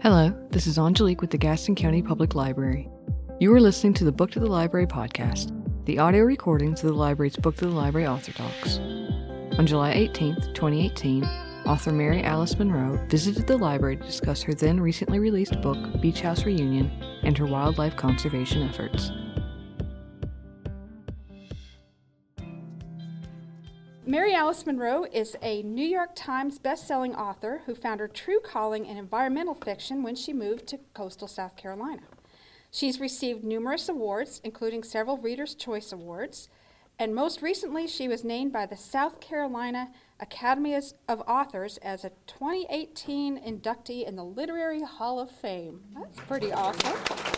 Hello, 0.00 0.32
this 0.50 0.68
is 0.68 0.78
Angelique 0.78 1.20
with 1.20 1.30
the 1.30 1.36
Gaston 1.36 1.74
County 1.74 2.02
Public 2.02 2.36
Library. 2.36 2.88
You 3.40 3.52
are 3.52 3.60
listening 3.60 3.94
to 3.94 4.04
the 4.04 4.12
Book 4.12 4.30
to 4.30 4.38
the 4.38 4.46
Library 4.46 4.86
podcast, 4.86 5.50
the 5.86 5.98
audio 5.98 6.22
recordings 6.22 6.84
of 6.84 6.90
the 6.90 6.94
library's 6.94 7.34
Book 7.34 7.56
to 7.56 7.64
the 7.64 7.72
Library 7.72 8.06
author 8.06 8.30
talks. 8.30 8.78
On 9.58 9.66
July 9.66 9.92
18th, 9.94 10.54
2018, 10.54 11.24
author 11.66 11.90
Mary 11.90 12.22
Alice 12.22 12.56
Monroe 12.56 13.04
visited 13.08 13.48
the 13.48 13.58
library 13.58 13.96
to 13.96 14.04
discuss 14.04 14.40
her 14.42 14.54
then 14.54 14.78
recently 14.78 15.18
released 15.18 15.60
book, 15.62 16.00
Beach 16.00 16.20
House 16.20 16.44
Reunion, 16.44 16.92
and 17.24 17.36
her 17.36 17.46
wildlife 17.46 17.96
conservation 17.96 18.62
efforts. 18.62 19.10
Mary 24.08 24.34
Alice 24.34 24.64
Monroe 24.64 25.04
is 25.12 25.36
a 25.42 25.62
New 25.64 25.84
York 25.84 26.12
Times 26.14 26.58
bestselling 26.58 27.14
author 27.14 27.60
who 27.66 27.74
found 27.74 28.00
her 28.00 28.08
true 28.08 28.40
calling 28.42 28.86
in 28.86 28.96
environmental 28.96 29.52
fiction 29.52 30.02
when 30.02 30.14
she 30.14 30.32
moved 30.32 30.66
to 30.66 30.80
coastal 30.94 31.28
South 31.28 31.56
Carolina. 31.56 32.00
She's 32.70 33.00
received 33.00 33.44
numerous 33.44 33.86
awards, 33.86 34.40
including 34.42 34.82
several 34.82 35.18
Reader's 35.18 35.54
Choice 35.54 35.92
Awards, 35.92 36.48
and 36.98 37.14
most 37.14 37.42
recently, 37.42 37.86
she 37.86 38.08
was 38.08 38.24
named 38.24 38.50
by 38.50 38.64
the 38.64 38.78
South 38.78 39.20
Carolina 39.20 39.90
Academy 40.20 40.74
of 40.74 41.20
Authors 41.28 41.76
as 41.82 42.02
a 42.02 42.12
2018 42.26 43.38
inductee 43.38 44.08
in 44.08 44.16
the 44.16 44.24
Literary 44.24 44.80
Hall 44.84 45.20
of 45.20 45.30
Fame. 45.30 45.82
That's 45.94 46.18
pretty 46.20 46.50
awesome. 46.50 47.37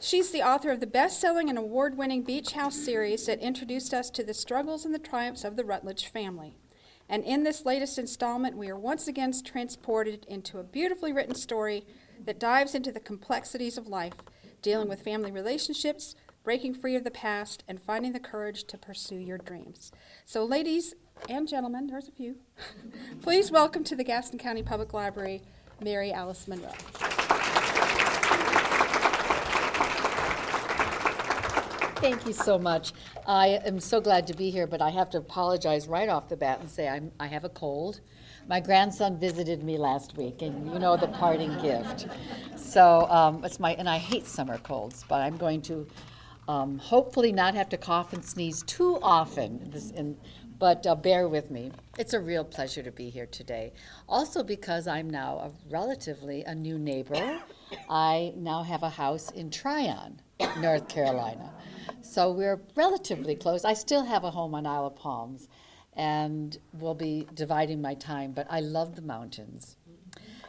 She's 0.00 0.30
the 0.30 0.42
author 0.42 0.70
of 0.70 0.78
the 0.78 0.86
best 0.86 1.20
selling 1.20 1.48
and 1.48 1.58
award 1.58 1.96
winning 1.96 2.22
Beach 2.22 2.52
House 2.52 2.76
series 2.76 3.26
that 3.26 3.40
introduced 3.40 3.92
us 3.92 4.10
to 4.10 4.22
the 4.22 4.32
struggles 4.32 4.84
and 4.84 4.94
the 4.94 4.98
triumphs 5.00 5.42
of 5.42 5.56
the 5.56 5.64
Rutledge 5.64 6.06
family. 6.06 6.54
And 7.08 7.24
in 7.24 7.42
this 7.42 7.66
latest 7.66 7.98
installment, 7.98 8.56
we 8.56 8.68
are 8.68 8.78
once 8.78 9.08
again 9.08 9.32
transported 9.44 10.24
into 10.26 10.58
a 10.58 10.64
beautifully 10.64 11.12
written 11.12 11.34
story 11.34 11.84
that 12.24 12.38
dives 12.38 12.76
into 12.76 12.92
the 12.92 13.00
complexities 13.00 13.76
of 13.76 13.88
life, 13.88 14.14
dealing 14.62 14.88
with 14.88 15.02
family 15.02 15.32
relationships, 15.32 16.14
breaking 16.44 16.74
free 16.74 16.94
of 16.94 17.02
the 17.02 17.10
past, 17.10 17.64
and 17.66 17.82
finding 17.82 18.12
the 18.12 18.20
courage 18.20 18.64
to 18.64 18.78
pursue 18.78 19.16
your 19.16 19.38
dreams. 19.38 19.90
So, 20.24 20.44
ladies 20.44 20.94
and 21.28 21.48
gentlemen, 21.48 21.88
there's 21.88 22.08
a 22.08 22.12
few, 22.12 22.36
please 23.22 23.50
welcome 23.50 23.82
to 23.84 23.96
the 23.96 24.04
Gaston 24.04 24.38
County 24.38 24.62
Public 24.62 24.92
Library, 24.92 25.42
Mary 25.80 26.12
Alice 26.12 26.46
Monroe. 26.46 26.70
Thank 32.00 32.26
you 32.26 32.32
so 32.32 32.60
much. 32.60 32.92
I 33.26 33.60
am 33.64 33.80
so 33.80 34.00
glad 34.00 34.28
to 34.28 34.34
be 34.34 34.50
here, 34.50 34.68
but 34.68 34.80
I 34.80 34.90
have 34.90 35.10
to 35.10 35.18
apologize 35.18 35.88
right 35.88 36.08
off 36.08 36.28
the 36.28 36.36
bat 36.36 36.60
and 36.60 36.70
say 36.70 36.86
I'm, 36.86 37.10
I 37.18 37.26
have 37.26 37.42
a 37.44 37.48
cold. 37.48 38.00
My 38.46 38.60
grandson 38.60 39.18
visited 39.18 39.64
me 39.64 39.76
last 39.78 40.16
week, 40.16 40.40
and 40.40 40.72
you 40.72 40.78
know 40.78 40.96
the 40.96 41.08
parting 41.08 41.60
gift. 41.60 42.06
So 42.56 43.08
um, 43.10 43.44
it's 43.44 43.58
my 43.58 43.72
and 43.74 43.88
I 43.88 43.98
hate 43.98 44.26
summer 44.26 44.58
colds, 44.58 45.04
but 45.08 45.22
I'm 45.22 45.36
going 45.36 45.60
to 45.62 45.88
um, 46.46 46.78
hopefully 46.78 47.32
not 47.32 47.54
have 47.54 47.68
to 47.70 47.76
cough 47.76 48.12
and 48.12 48.24
sneeze 48.24 48.62
too 48.62 49.00
often. 49.02 49.68
This, 49.70 49.90
in, 49.90 50.16
but 50.58 50.86
uh, 50.86 50.94
bear 50.94 51.28
with 51.28 51.50
me. 51.50 51.72
It's 51.98 52.14
a 52.14 52.20
real 52.20 52.44
pleasure 52.44 52.82
to 52.82 52.92
be 52.92 53.10
here 53.10 53.26
today. 53.26 53.72
Also 54.08 54.44
because 54.44 54.86
I'm 54.86 55.10
now 55.10 55.38
a 55.38 55.50
relatively 55.68 56.44
a 56.44 56.54
new 56.54 56.78
neighbor. 56.78 57.40
I 57.90 58.32
now 58.36 58.62
have 58.62 58.82
a 58.84 58.88
house 58.88 59.30
in 59.32 59.50
Tryon, 59.50 60.20
North 60.58 60.88
Carolina. 60.88 61.52
So 62.02 62.32
we're 62.32 62.60
relatively 62.74 63.34
close. 63.34 63.64
I 63.64 63.74
still 63.74 64.04
have 64.04 64.24
a 64.24 64.30
home 64.30 64.54
on 64.54 64.66
Isle 64.66 64.86
of 64.86 64.96
Palms 64.96 65.48
and 65.94 66.56
will 66.72 66.94
be 66.94 67.26
dividing 67.34 67.82
my 67.82 67.94
time, 67.94 68.32
but 68.32 68.46
I 68.48 68.60
love 68.60 68.96
the 68.96 69.02
mountains. 69.02 69.76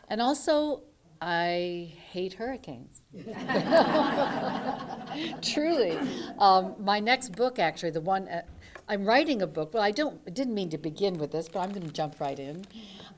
And 0.07 0.21
also, 0.21 0.83
I 1.21 1.93
hate 2.11 2.33
hurricanes. 2.33 3.01
Truly. 5.41 5.97
Um, 6.37 6.75
my 6.79 6.99
next 6.99 7.35
book, 7.35 7.59
actually, 7.59 7.91
the 7.91 8.01
one 8.01 8.27
uh, 8.27 8.43
I'm 8.87 9.05
writing 9.05 9.41
a 9.41 9.47
book. 9.47 9.73
Well, 9.73 9.83
I 9.83 9.91
don't. 9.91 10.19
I 10.25 10.31
didn't 10.31 10.55
mean 10.55 10.69
to 10.69 10.77
begin 10.77 11.19
with 11.19 11.31
this, 11.31 11.47
but 11.47 11.59
I'm 11.59 11.71
going 11.71 11.85
to 11.85 11.93
jump 11.93 12.19
right 12.19 12.39
in. 12.39 12.65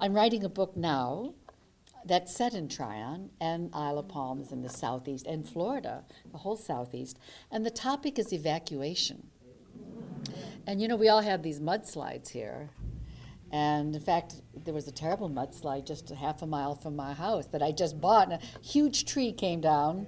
I'm 0.02 0.14
writing 0.14 0.44
a 0.44 0.50
book 0.50 0.76
now 0.76 1.34
that's 2.06 2.35
set 2.35 2.53
in 2.53 2.67
Tryon 2.67 3.29
and 3.39 3.69
Isle 3.73 4.00
of 4.00 4.07
Palms 4.07 4.51
in 4.51 4.62
the 4.62 4.69
southeast 4.69 5.28
and 5.28 5.47
Florida, 5.47 6.03
the 6.31 6.39
whole 6.39 6.56
southeast. 6.56 7.19
And 7.51 7.66
the 7.66 7.72
topic 7.72 8.17
is 8.17 8.34
evacuation. 8.34 9.28
And 10.67 10.81
you 10.81 10.88
know, 10.88 10.95
we 10.95 11.09
all 11.09 11.22
have 11.22 11.44
these 11.44 11.59
mudslides 11.59 12.29
here. 12.29 12.69
And 13.51 13.94
in 13.95 14.01
fact, 14.01 14.35
there 14.63 14.73
was 14.73 14.88
a 14.88 14.91
terrible 14.91 15.29
mudslide 15.29 15.85
just 15.85 16.09
a 16.12 16.16
half 16.16 16.41
a 16.41 16.47
mile 16.47 16.75
from 16.75 16.95
my 16.95 17.13
house 17.13 17.47
that 17.47 17.62
I 17.62 17.72
just 17.72 18.00
bought. 18.00 18.31
And 18.31 18.41
a 18.41 18.66
huge 18.66 19.06
tree 19.06 19.33
came 19.33 19.59
down, 19.59 20.07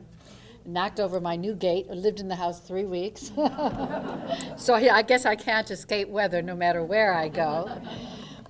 knocked 0.65 0.99
over 0.99 1.19
my 1.19 1.35
new 1.35 1.53
gate. 1.53 1.87
I 1.91 1.93
lived 1.93 2.21
in 2.21 2.29
the 2.29 2.35
house 2.35 2.61
three 2.61 2.85
weeks. 2.85 3.31
so 4.57 4.75
I 4.75 5.01
guess 5.01 5.25
I 5.25 5.35
can't 5.35 5.69
escape 5.69 6.07
weather 6.07 6.41
no 6.41 6.55
matter 6.55 6.83
where 6.83 7.13
I 7.13 7.27
go. 7.27 7.81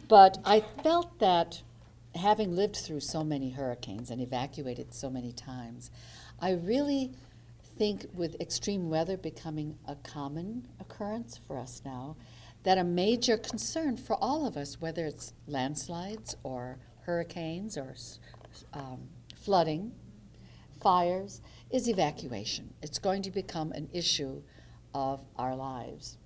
But 0.07 0.37
I 0.45 0.63
felt 0.83 1.17
that 1.19 1.63
having 2.15 2.55
lived 2.55 2.75
through 2.75 2.99
so 2.99 3.23
many 3.23 3.51
hurricanes 3.51 4.09
and 4.09 4.21
evacuated 4.21 4.93
so 4.93 5.09
many 5.09 5.31
times, 5.31 5.91
I 6.39 6.51
really 6.51 7.11
think 7.77 8.05
with 8.13 8.39
extreme 8.39 8.89
weather 8.89 9.17
becoming 9.17 9.77
a 9.87 9.95
common 9.95 10.67
occurrence 10.79 11.39
for 11.47 11.57
us 11.57 11.81
now, 11.83 12.15
that 12.63 12.77
a 12.77 12.83
major 12.83 13.37
concern 13.37 13.97
for 13.97 14.15
all 14.15 14.45
of 14.45 14.55
us, 14.55 14.79
whether 14.79 15.05
it's 15.05 15.33
landslides 15.47 16.35
or 16.43 16.77
hurricanes 17.01 17.77
or 17.77 17.95
um, 18.73 19.09
flooding, 19.35 19.91
fires, 20.81 21.41
is 21.71 21.89
evacuation. 21.89 22.73
It's 22.81 22.99
going 22.99 23.21
to 23.23 23.31
become 23.31 23.71
an 23.71 23.89
issue 23.91 24.43
of 24.93 25.25
our 25.35 25.55
lives. 25.55 26.17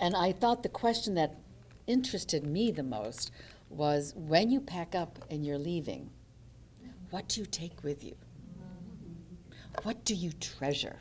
And 0.00 0.14
I 0.14 0.32
thought 0.32 0.62
the 0.62 0.68
question 0.68 1.14
that 1.14 1.34
interested 1.86 2.46
me 2.46 2.70
the 2.70 2.82
most 2.82 3.32
was 3.70 4.14
when 4.16 4.50
you 4.50 4.60
pack 4.60 4.94
up 4.94 5.18
and 5.30 5.44
you're 5.44 5.58
leaving, 5.58 6.10
what 7.10 7.28
do 7.28 7.40
you 7.40 7.46
take 7.46 7.82
with 7.82 8.04
you? 8.04 8.16
What 9.82 10.04
do 10.04 10.14
you 10.14 10.32
treasure? 10.32 11.00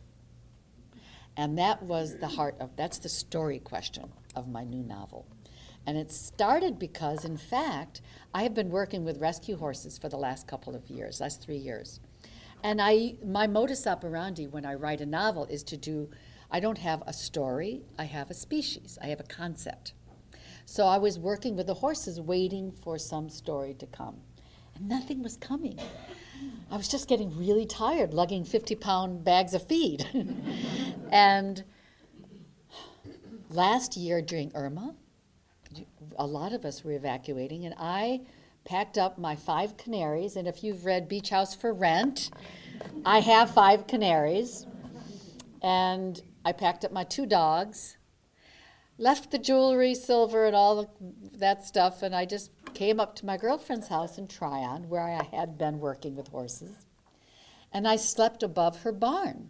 And 1.36 1.58
that 1.58 1.84
was 1.84 2.18
the 2.18 2.28
heart 2.28 2.56
of 2.60 2.76
that's 2.76 2.98
the 2.98 3.10
story 3.10 3.60
question 3.60 4.12
of 4.36 4.48
my 4.48 4.64
new 4.64 4.84
novel. 4.84 5.28
And 5.86 5.98
it 5.98 6.12
started 6.12 6.78
because, 6.78 7.24
in 7.24 7.38
fact, 7.38 8.02
I 8.34 8.44
have 8.44 8.54
been 8.54 8.70
working 8.70 9.06
with 9.06 9.22
rescue 9.22 9.56
horses 9.56 9.98
for 9.98 10.10
the 10.10 10.18
last 10.18 10.48
couple 10.48 10.76
of 10.76 10.90
years, 10.90 11.22
last 11.22 11.42
three 11.42 11.58
years. 11.58 12.02
And 12.64 12.82
I, 12.82 13.16
my 13.24 13.48
modus 13.48 13.88
operandi 13.88 14.48
when 14.48 14.66
I 14.66 14.74
write 14.74 15.00
a 15.00 15.06
novel 15.06 15.46
is 15.46 15.64
to 15.64 15.78
do, 15.78 16.10
I 16.52 16.60
don't 16.60 16.80
have 16.80 17.04
a 17.06 17.14
story, 17.14 17.84
I 17.98 18.06
have 18.06 18.30
a 18.30 18.34
species, 18.34 18.98
I 19.02 19.08
have 19.08 19.20
a 19.20 19.24
concept. 19.24 19.94
So 20.70 20.86
I 20.86 20.98
was 20.98 21.18
working 21.18 21.56
with 21.56 21.68
the 21.68 21.76
horses, 21.76 22.20
waiting 22.20 22.74
for 22.74 23.00
some 23.00 23.30
story 23.30 23.74
to 23.76 23.86
come. 23.86 24.18
And 24.76 24.90
nothing 24.90 25.24
was 25.24 25.38
coming. 25.38 25.80
I 26.70 26.76
was 26.76 26.90
just 26.90 27.08
getting 27.08 27.36
really 27.38 27.66
tired 27.66 28.14
lugging 28.14 28.44
50 28.44 28.76
pound 28.76 29.24
bags 29.24 29.54
of 29.54 29.66
feed. 29.66 30.06
and 31.12 31.64
last 33.50 33.96
year 33.96 34.22
during 34.22 34.52
Irma, 34.54 34.94
a 36.20 36.28
lot 36.28 36.52
of 36.52 36.66
us 36.66 36.84
were 36.84 36.92
evacuating, 36.92 37.66
and 37.66 37.74
I 37.80 38.24
packed 38.66 38.98
up 38.98 39.18
my 39.18 39.38
five 39.38 39.78
canaries. 39.78 40.36
And 40.36 40.50
if 40.50 40.66
you've 40.66 40.84
read 40.84 41.08
Beach 41.08 41.30
House 41.30 41.56
for 41.56 41.74
Rent, 41.74 42.30
I 43.06 43.22
have 43.22 43.52
five 43.52 43.88
canaries. 43.88 44.68
And 45.62 46.22
I 46.44 46.52
packed 46.52 46.84
up 46.84 46.92
my 46.92 47.06
two 47.06 47.26
dogs 47.26 47.97
left 48.98 49.32
the 49.32 49.38
jewelry, 49.38 49.94
silver, 49.94 50.46
and 50.46 50.56
all 50.56 50.90
that 51.34 51.66
stuff, 51.66 52.02
and 52.02 52.16
I 52.16 52.26
just 52.26 52.52
came 52.74 53.00
up 53.00 53.16
to 53.16 53.26
my 53.26 53.38
girlfriend's 53.38 53.88
house 53.88 54.18
in 54.18 54.28
Tryon, 54.28 54.90
where 54.90 55.04
I 55.04 55.24
had 55.36 55.58
been 55.58 55.80
working 55.80 56.16
with 56.16 56.30
horses, 56.30 56.86
and 57.72 57.88
I 57.88 57.96
slept 57.96 58.44
above 58.44 58.82
her 58.82 58.92
barn. 58.92 59.50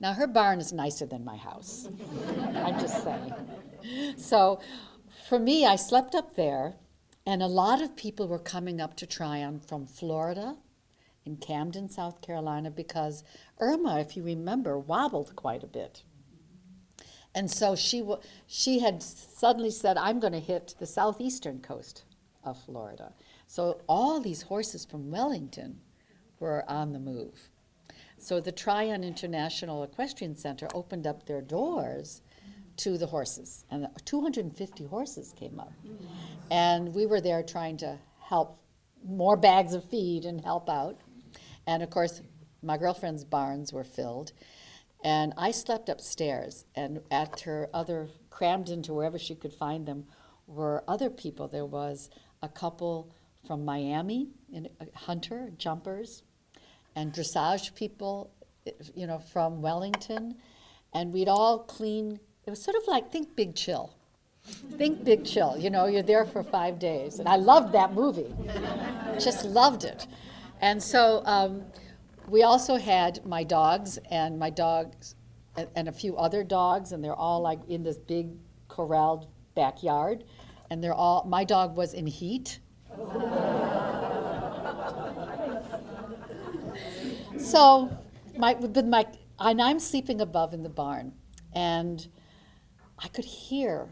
Now, 0.00 0.12
her 0.12 0.26
barn 0.26 0.60
is 0.60 0.72
nicer 0.72 1.06
than 1.06 1.24
my 1.24 1.36
house. 1.36 1.88
I'm 2.54 2.78
just 2.78 3.02
saying. 3.02 3.34
So, 4.16 4.60
for 5.28 5.38
me, 5.38 5.66
I 5.66 5.76
slept 5.76 6.14
up 6.14 6.36
there, 6.36 6.76
and 7.26 7.42
a 7.42 7.46
lot 7.46 7.82
of 7.82 7.96
people 7.96 8.28
were 8.28 8.38
coming 8.38 8.80
up 8.80 8.96
to 8.96 9.06
Tryon 9.06 9.60
from 9.60 9.86
Florida 9.86 10.56
in 11.24 11.36
Camden, 11.36 11.88
South 11.90 12.22
Carolina, 12.22 12.70
because 12.70 13.24
Irma, 13.58 14.00
if 14.00 14.16
you 14.16 14.22
remember, 14.22 14.78
wobbled 14.78 15.36
quite 15.36 15.62
a 15.62 15.66
bit. 15.66 16.02
And 17.34 17.50
so 17.50 17.76
she, 17.76 18.00
w- 18.00 18.20
she 18.46 18.80
had 18.80 19.02
suddenly 19.02 19.70
said, 19.70 19.96
I'm 19.96 20.18
going 20.18 20.32
to 20.32 20.40
hit 20.40 20.74
the 20.78 20.86
southeastern 20.86 21.60
coast 21.60 22.04
of 22.44 22.60
Florida. 22.62 23.12
So 23.46 23.80
all 23.86 24.20
these 24.20 24.42
horses 24.42 24.84
from 24.84 25.10
Wellington 25.10 25.80
were 26.40 26.64
on 26.68 26.92
the 26.92 26.98
move. 26.98 27.50
So 28.18 28.40
the 28.40 28.52
Tryon 28.52 29.04
International 29.04 29.82
Equestrian 29.82 30.36
Center 30.36 30.68
opened 30.74 31.06
up 31.06 31.26
their 31.26 31.40
doors 31.40 32.22
to 32.78 32.98
the 32.98 33.06
horses. 33.06 33.64
And 33.70 33.88
250 34.04 34.86
horses 34.86 35.32
came 35.36 35.60
up. 35.60 35.72
And 36.50 36.94
we 36.94 37.06
were 37.06 37.20
there 37.20 37.42
trying 37.42 37.76
to 37.78 37.98
help 38.20 38.58
more 39.04 39.36
bags 39.36 39.74
of 39.74 39.84
feed 39.84 40.24
and 40.24 40.40
help 40.40 40.68
out. 40.68 40.98
And 41.66 41.82
of 41.82 41.90
course, 41.90 42.22
my 42.62 42.76
girlfriend's 42.76 43.24
barns 43.24 43.72
were 43.72 43.84
filled. 43.84 44.32
And 45.04 45.32
I 45.36 45.52
slept 45.52 45.88
upstairs, 45.88 46.64
and 46.74 47.00
at 47.10 47.40
her 47.40 47.70
other, 47.72 48.08
crammed 48.30 48.68
into 48.68 48.92
wherever 48.92 49.18
she 49.18 49.34
could 49.34 49.52
find 49.52 49.86
them, 49.86 50.06
were 50.46 50.82
other 50.88 51.10
people. 51.10 51.46
There 51.46 51.66
was 51.66 52.10
a 52.42 52.48
couple 52.48 53.12
from 53.46 53.64
Miami, 53.64 54.28
in, 54.52 54.68
uh, 54.80 54.86
hunter, 54.94 55.50
jumpers, 55.56 56.22
and 56.96 57.12
dressage 57.12 57.74
people, 57.74 58.30
you 58.94 59.06
know, 59.06 59.18
from 59.18 59.62
Wellington. 59.62 60.36
And 60.92 61.12
we'd 61.12 61.28
all 61.28 61.60
clean, 61.60 62.18
it 62.44 62.50
was 62.50 62.60
sort 62.60 62.76
of 62.76 62.82
like, 62.88 63.12
think 63.12 63.36
Big 63.36 63.54
Chill. 63.54 63.94
Think 64.42 65.04
Big 65.04 65.24
Chill. 65.24 65.56
You 65.58 65.70
know, 65.70 65.86
you're 65.86 66.02
there 66.02 66.24
for 66.24 66.42
five 66.42 66.78
days. 66.78 67.18
And 67.20 67.28
I 67.28 67.36
loved 67.36 67.72
that 67.74 67.92
movie, 67.94 68.34
just 69.18 69.44
loved 69.44 69.84
it. 69.84 70.06
And 70.60 70.82
so, 70.82 71.22
um, 71.24 71.62
we 72.28 72.42
also 72.42 72.76
had 72.76 73.24
my 73.24 73.42
dogs 73.44 73.98
and 74.10 74.38
my 74.38 74.50
dogs 74.50 75.14
and, 75.74 75.88
a 75.88 75.92
few 75.92 76.16
other 76.16 76.44
dogs, 76.44 76.92
and 76.92 77.02
they're 77.02 77.14
all 77.14 77.40
like 77.40 77.58
in 77.68 77.82
this 77.82 77.96
big 77.98 78.30
corralled 78.68 79.26
backyard. 79.54 80.24
And 80.70 80.84
they're 80.84 80.94
all, 80.94 81.24
my 81.24 81.44
dog 81.44 81.76
was 81.76 81.94
in 81.94 82.06
heat. 82.06 82.60
so, 87.38 87.90
my, 88.36 88.52
with 88.54 88.76
my, 88.86 89.06
and 89.38 89.62
I'm 89.62 89.80
sleeping 89.80 90.20
above 90.20 90.52
in 90.52 90.62
the 90.62 90.68
barn, 90.68 91.12
and 91.54 92.06
I 92.98 93.08
could 93.08 93.24
hear 93.24 93.88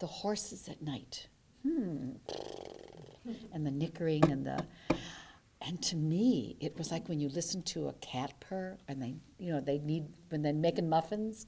the 0.00 0.06
horses 0.06 0.68
at 0.68 0.82
night. 0.82 1.28
Hmm. 1.62 2.10
And 3.52 3.66
the 3.66 3.70
nickering 3.70 4.30
and 4.30 4.44
the, 4.46 4.64
and 5.66 5.82
to 5.82 5.96
me, 5.96 6.56
it 6.60 6.78
was 6.78 6.92
like 6.92 7.08
when 7.08 7.18
you 7.18 7.28
listen 7.28 7.60
to 7.64 7.88
a 7.88 7.92
cat 7.94 8.34
purr, 8.38 8.78
and 8.86 9.02
they, 9.02 9.16
you 9.38 9.52
know, 9.52 9.60
they 9.60 9.78
need 9.78 10.04
when 10.28 10.42
they're 10.42 10.52
making 10.52 10.88
muffins, 10.88 11.46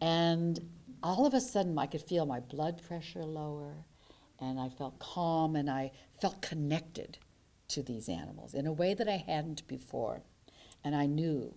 and 0.00 0.60
all 1.02 1.26
of 1.26 1.34
a 1.34 1.40
sudden, 1.40 1.76
I 1.76 1.86
could 1.86 2.02
feel 2.02 2.26
my 2.26 2.38
blood 2.38 2.80
pressure 2.86 3.24
lower, 3.24 3.74
and 4.38 4.60
I 4.60 4.68
felt 4.68 5.00
calm, 5.00 5.56
and 5.56 5.68
I 5.68 5.90
felt 6.20 6.42
connected 6.42 7.18
to 7.68 7.82
these 7.82 8.08
animals 8.08 8.54
in 8.54 8.66
a 8.66 8.72
way 8.72 8.94
that 8.94 9.08
I 9.08 9.24
hadn't 9.26 9.66
before, 9.66 10.22
and 10.84 10.94
I 10.94 11.06
knew, 11.06 11.54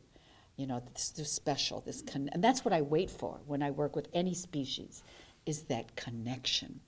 you 0.56 0.66
know, 0.66 0.82
this 0.94 1.14
is 1.20 1.32
special. 1.32 1.82
This 1.82 2.02
con- 2.02 2.30
and 2.34 2.44
that's 2.44 2.66
what 2.66 2.74
I 2.74 2.82
wait 2.82 3.12
for 3.12 3.42
when 3.46 3.62
I 3.62 3.70
work 3.70 3.96
with 3.96 4.08
any 4.14 4.34
species, 4.34 5.04
is 5.46 5.64
that 5.64 5.96
connection. 5.96 6.80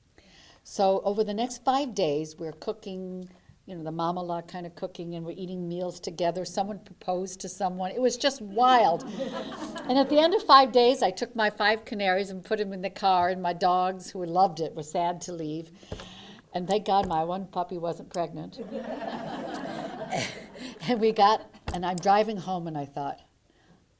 So 0.63 1.01
over 1.05 1.23
the 1.23 1.33
next 1.33 1.63
five 1.63 1.93
days, 1.93 2.35
we're 2.37 2.51
cooking 2.53 3.29
you 3.69 3.75
know, 3.75 3.83
the 3.83 3.91
mama 3.91 4.23
law 4.23 4.41
kind 4.41 4.65
of 4.65 4.73
cooking 4.73 5.13
and 5.13 5.23
we're 5.23 5.37
eating 5.37 5.69
meals 5.69 5.99
together. 5.99 6.43
Someone 6.43 6.79
proposed 6.79 7.39
to 7.41 7.49
someone. 7.49 7.91
It 7.91 8.01
was 8.01 8.17
just 8.17 8.41
wild. 8.41 9.03
and 9.87 9.95
at 9.99 10.09
the 10.09 10.17
end 10.17 10.33
of 10.33 10.41
five 10.41 10.71
days, 10.71 11.03
I 11.03 11.11
took 11.11 11.35
my 11.35 11.51
five 11.51 11.85
canaries 11.85 12.31
and 12.31 12.43
put 12.43 12.57
them 12.57 12.73
in 12.73 12.81
the 12.81 12.89
car, 12.89 13.29
and 13.29 13.43
my 13.43 13.53
dogs, 13.53 14.09
who 14.09 14.25
loved 14.25 14.59
it, 14.59 14.73
were 14.73 14.81
sad 14.81 15.21
to 15.21 15.33
leave. 15.33 15.69
And 16.51 16.67
thank 16.67 16.87
God 16.87 17.07
my 17.07 17.23
one 17.23 17.45
puppy 17.45 17.77
wasn't 17.77 18.09
pregnant. 18.11 18.57
and 20.87 20.99
we 20.99 21.11
got, 21.11 21.47
and 21.71 21.85
I'm 21.85 21.97
driving 21.97 22.37
home, 22.37 22.65
and 22.65 22.75
I 22.75 22.85
thought, 22.85 23.19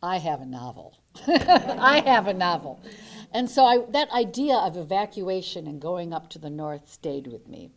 I 0.01 0.18
have 0.18 0.42
a 0.42 0.45
novel. 0.48 0.98
I 1.27 2.01
have 2.07 2.25
a 2.25 2.33
novel. 2.33 2.81
And 3.31 3.48
so 3.48 3.66
I, 3.66 3.86
that 3.92 4.10
idea 4.10 4.56
of 4.56 4.77
evacuation 4.77 5.68
and 5.68 5.80
going 5.80 6.12
up 6.12 6.30
to 6.31 6.39
the 6.39 6.50
north 6.50 6.92
stayed 6.92 7.27
with 7.27 7.48
me. 7.48 7.69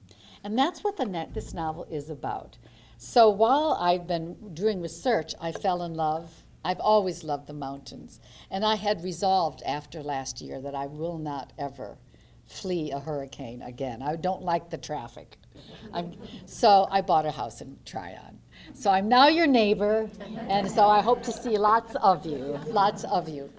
And 0.45 0.59
that's 0.59 0.83
what 0.83 0.97
the 0.97 1.05
net, 1.05 1.35
this 1.35 1.55
novel 1.55 1.87
is 1.91 2.11
about. 2.11 2.59
So 2.99 3.29
while 3.31 3.77
I've 3.81 4.07
been 4.07 4.55
doing 4.55 4.81
research, 4.81 5.35
I 5.41 5.53
fell 5.53 5.83
in 5.83 5.95
love. 5.95 6.45
I've 6.65 6.81
always 6.81 7.25
loved 7.25 7.49
the 7.49 7.53
mountains. 7.53 8.21
And 8.51 8.65
I 8.65 8.77
had 8.77 9.03
resolved 9.03 9.63
after 9.67 10.03
last 10.03 10.41
year 10.41 10.61
that 10.61 10.75
I 10.75 10.87
will 10.87 11.19
not 11.19 11.53
ever 11.59 11.99
flee 12.47 12.93
a 12.93 13.01
hurricane 13.01 13.63
again. 13.63 14.03
I 14.03 14.17
don't 14.17 14.43
like 14.43 14.71
the 14.71 14.79
traffic. 14.79 15.39
I'm, 15.93 16.13
so 16.47 16.87
I 16.91 17.01
bought 17.01 17.27
a 17.27 17.31
house 17.31 17.61
in 17.61 17.79
Tryon. 17.85 18.39
So 18.75 18.91
I'm 18.91 19.09
now 19.09 19.29
your 19.29 19.47
neighbor, 19.47 20.09
and 20.49 20.71
so 20.71 20.87
I 20.87 21.01
hope 21.03 21.23
to 21.25 21.33
see 21.33 21.59
lots 21.59 21.95
of 21.97 22.25
you, 22.25 22.59
lots 22.67 23.05
of 23.05 23.29
you. 23.29 23.51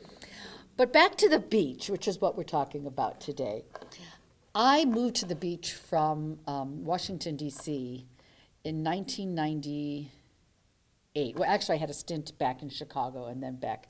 But 0.76 0.94
back 0.94 1.18
to 1.18 1.30
the 1.30 1.40
beach, 1.40 1.90
which 1.90 2.08
is 2.08 2.20
what 2.20 2.38
we're 2.38 2.44
talking 2.44 2.88
about 2.88 3.20
today. 3.20 3.64
I 4.56 4.86
moved 4.86 5.16
to 5.16 5.26
the 5.26 5.34
beach 5.34 5.74
from 5.74 6.38
um, 6.46 6.86
Washington, 6.86 7.36
D.C. 7.36 8.06
in 8.64 8.84
1998. 8.84 11.36
Well, 11.36 11.50
actually, 11.50 11.78
I 11.78 11.80
had 11.80 11.90
a 11.90 11.94
stint 11.94 12.38
back 12.38 12.62
in 12.62 12.70
Chicago 12.70 13.26
and 13.26 13.42
then 13.42 13.56
back. 13.56 13.88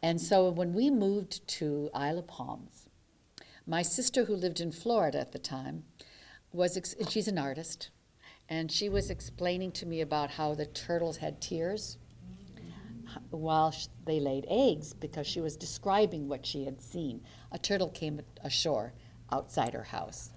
And 0.00 0.20
so 0.20 0.50
when 0.50 0.72
we 0.72 0.88
moved 0.88 1.44
to 1.48 1.90
Isla 1.96 2.22
Palms, 2.22 2.88
my 3.66 3.82
sister, 3.82 4.26
who 4.26 4.36
lived 4.36 4.60
in 4.60 4.70
Florida 4.70 5.18
at 5.18 5.32
the 5.32 5.38
time, 5.40 5.82
was 6.52 6.76
ex- 6.76 6.94
she's 7.08 7.26
an 7.26 7.36
artist, 7.36 7.90
and 8.48 8.70
she 8.70 8.88
was 8.88 9.10
explaining 9.10 9.72
to 9.72 9.84
me 9.84 10.00
about 10.00 10.30
how 10.30 10.54
the 10.54 10.66
turtles 10.66 11.16
had 11.16 11.40
tears 11.40 11.98
while 13.30 13.74
they 14.06 14.20
laid 14.20 14.46
eggs 14.48 14.92
because 14.92 15.26
she 15.26 15.40
was 15.40 15.56
describing 15.56 16.28
what 16.28 16.46
she 16.46 16.66
had 16.66 16.80
seen. 16.80 17.20
A 17.50 17.58
turtle 17.58 17.88
came 17.88 18.20
ashore 18.44 18.92
outside 19.30 19.74
her 19.74 19.84
house. 19.84 20.30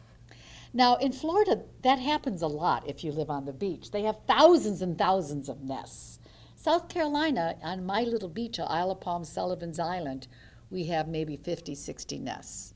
Now, 0.74 0.96
in 0.96 1.12
Florida, 1.12 1.64
that 1.82 2.00
happens 2.00 2.42
a 2.42 2.48
lot 2.48 2.88
if 2.88 3.04
you 3.04 3.12
live 3.12 3.30
on 3.30 3.46
the 3.46 3.54
beach. 3.54 3.92
They 3.92 4.04
have 4.04 4.20
thousands 4.26 4.82
and 4.82 4.98
thousands 4.98 5.50
of 5.50 5.62
nests. 5.62 6.20
South 6.56 6.88
Carolina, 6.88 7.56
on 7.62 7.86
my 7.86 8.04
little 8.04 8.30
beach, 8.30 8.60
Isle 8.60 8.92
of 8.92 9.02
Palm, 9.02 9.24
Sullivan's 9.24 9.80
Island, 9.80 10.28
we 10.70 10.86
have 10.86 11.08
maybe 11.08 11.36
50, 11.36 11.76
60 11.76 12.20
nests. 12.20 12.74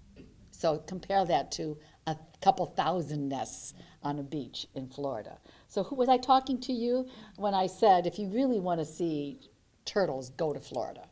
So 0.52 0.80
compare 0.80 1.24
that 1.26 1.52
to 1.54 1.78
a 2.08 2.18
couple 2.42 2.66
thousand 2.66 3.30
nests 3.30 3.74
on 4.04 4.20
a 4.20 4.24
beach 4.24 4.68
in 4.76 4.88
Florida. 4.88 5.38
So 5.68 5.84
who, 5.84 5.96
was 5.96 6.10
I 6.10 6.18
talking 6.18 6.60
to 6.62 6.74
you 6.74 7.08
when 7.38 7.54
I 7.54 7.68
said 7.68 8.06
if 8.06 8.20
you 8.20 8.28
really 8.28 8.60
want 8.60 8.80
to 8.80 8.86
see 8.86 9.40
turtles, 9.86 10.30
go 10.32 10.54
to 10.54 10.60
Florida 10.60 11.08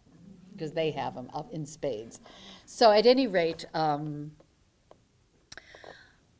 because 0.51 0.71
they 0.71 0.91
have 0.91 1.15
them 1.15 1.29
up 1.33 1.51
in 1.51 1.65
spades. 1.65 2.19
So 2.65 2.91
at 2.91 3.05
any 3.05 3.27
rate, 3.27 3.65
um, 3.73 4.31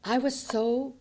I 0.04 0.18
was 0.18 0.38
so 0.38 0.96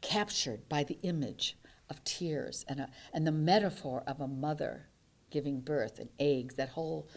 captured 0.00 0.68
by 0.68 0.84
the 0.84 0.98
image 1.02 1.58
of 1.90 2.02
tears 2.04 2.64
and, 2.68 2.80
a, 2.80 2.88
and 3.12 3.26
the 3.26 3.32
metaphor 3.32 4.02
of 4.06 4.20
a 4.20 4.26
mother 4.28 4.88
giving 5.30 5.60
birth 5.60 5.98
and 5.98 6.08
eggs, 6.18 6.54
that 6.54 6.70
whole 6.70 7.08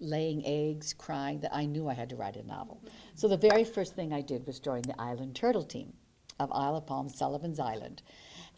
laying 0.00 0.44
eggs, 0.46 0.94
crying, 0.94 1.40
that 1.40 1.54
I 1.54 1.66
knew 1.66 1.88
I 1.88 1.94
had 1.94 2.08
to 2.10 2.16
write 2.16 2.36
a 2.36 2.46
novel. 2.46 2.82
So 3.14 3.28
the 3.28 3.36
very 3.36 3.64
first 3.64 3.94
thing 3.94 4.12
I 4.12 4.22
did 4.22 4.46
was 4.46 4.58
join 4.58 4.82
the 4.82 5.00
Island 5.00 5.36
Turtle 5.36 5.64
team 5.64 5.92
of 6.38 6.50
Isle 6.52 6.76
of 6.76 6.86
Palm, 6.86 7.08
Sullivan's 7.08 7.60
Island. 7.60 8.02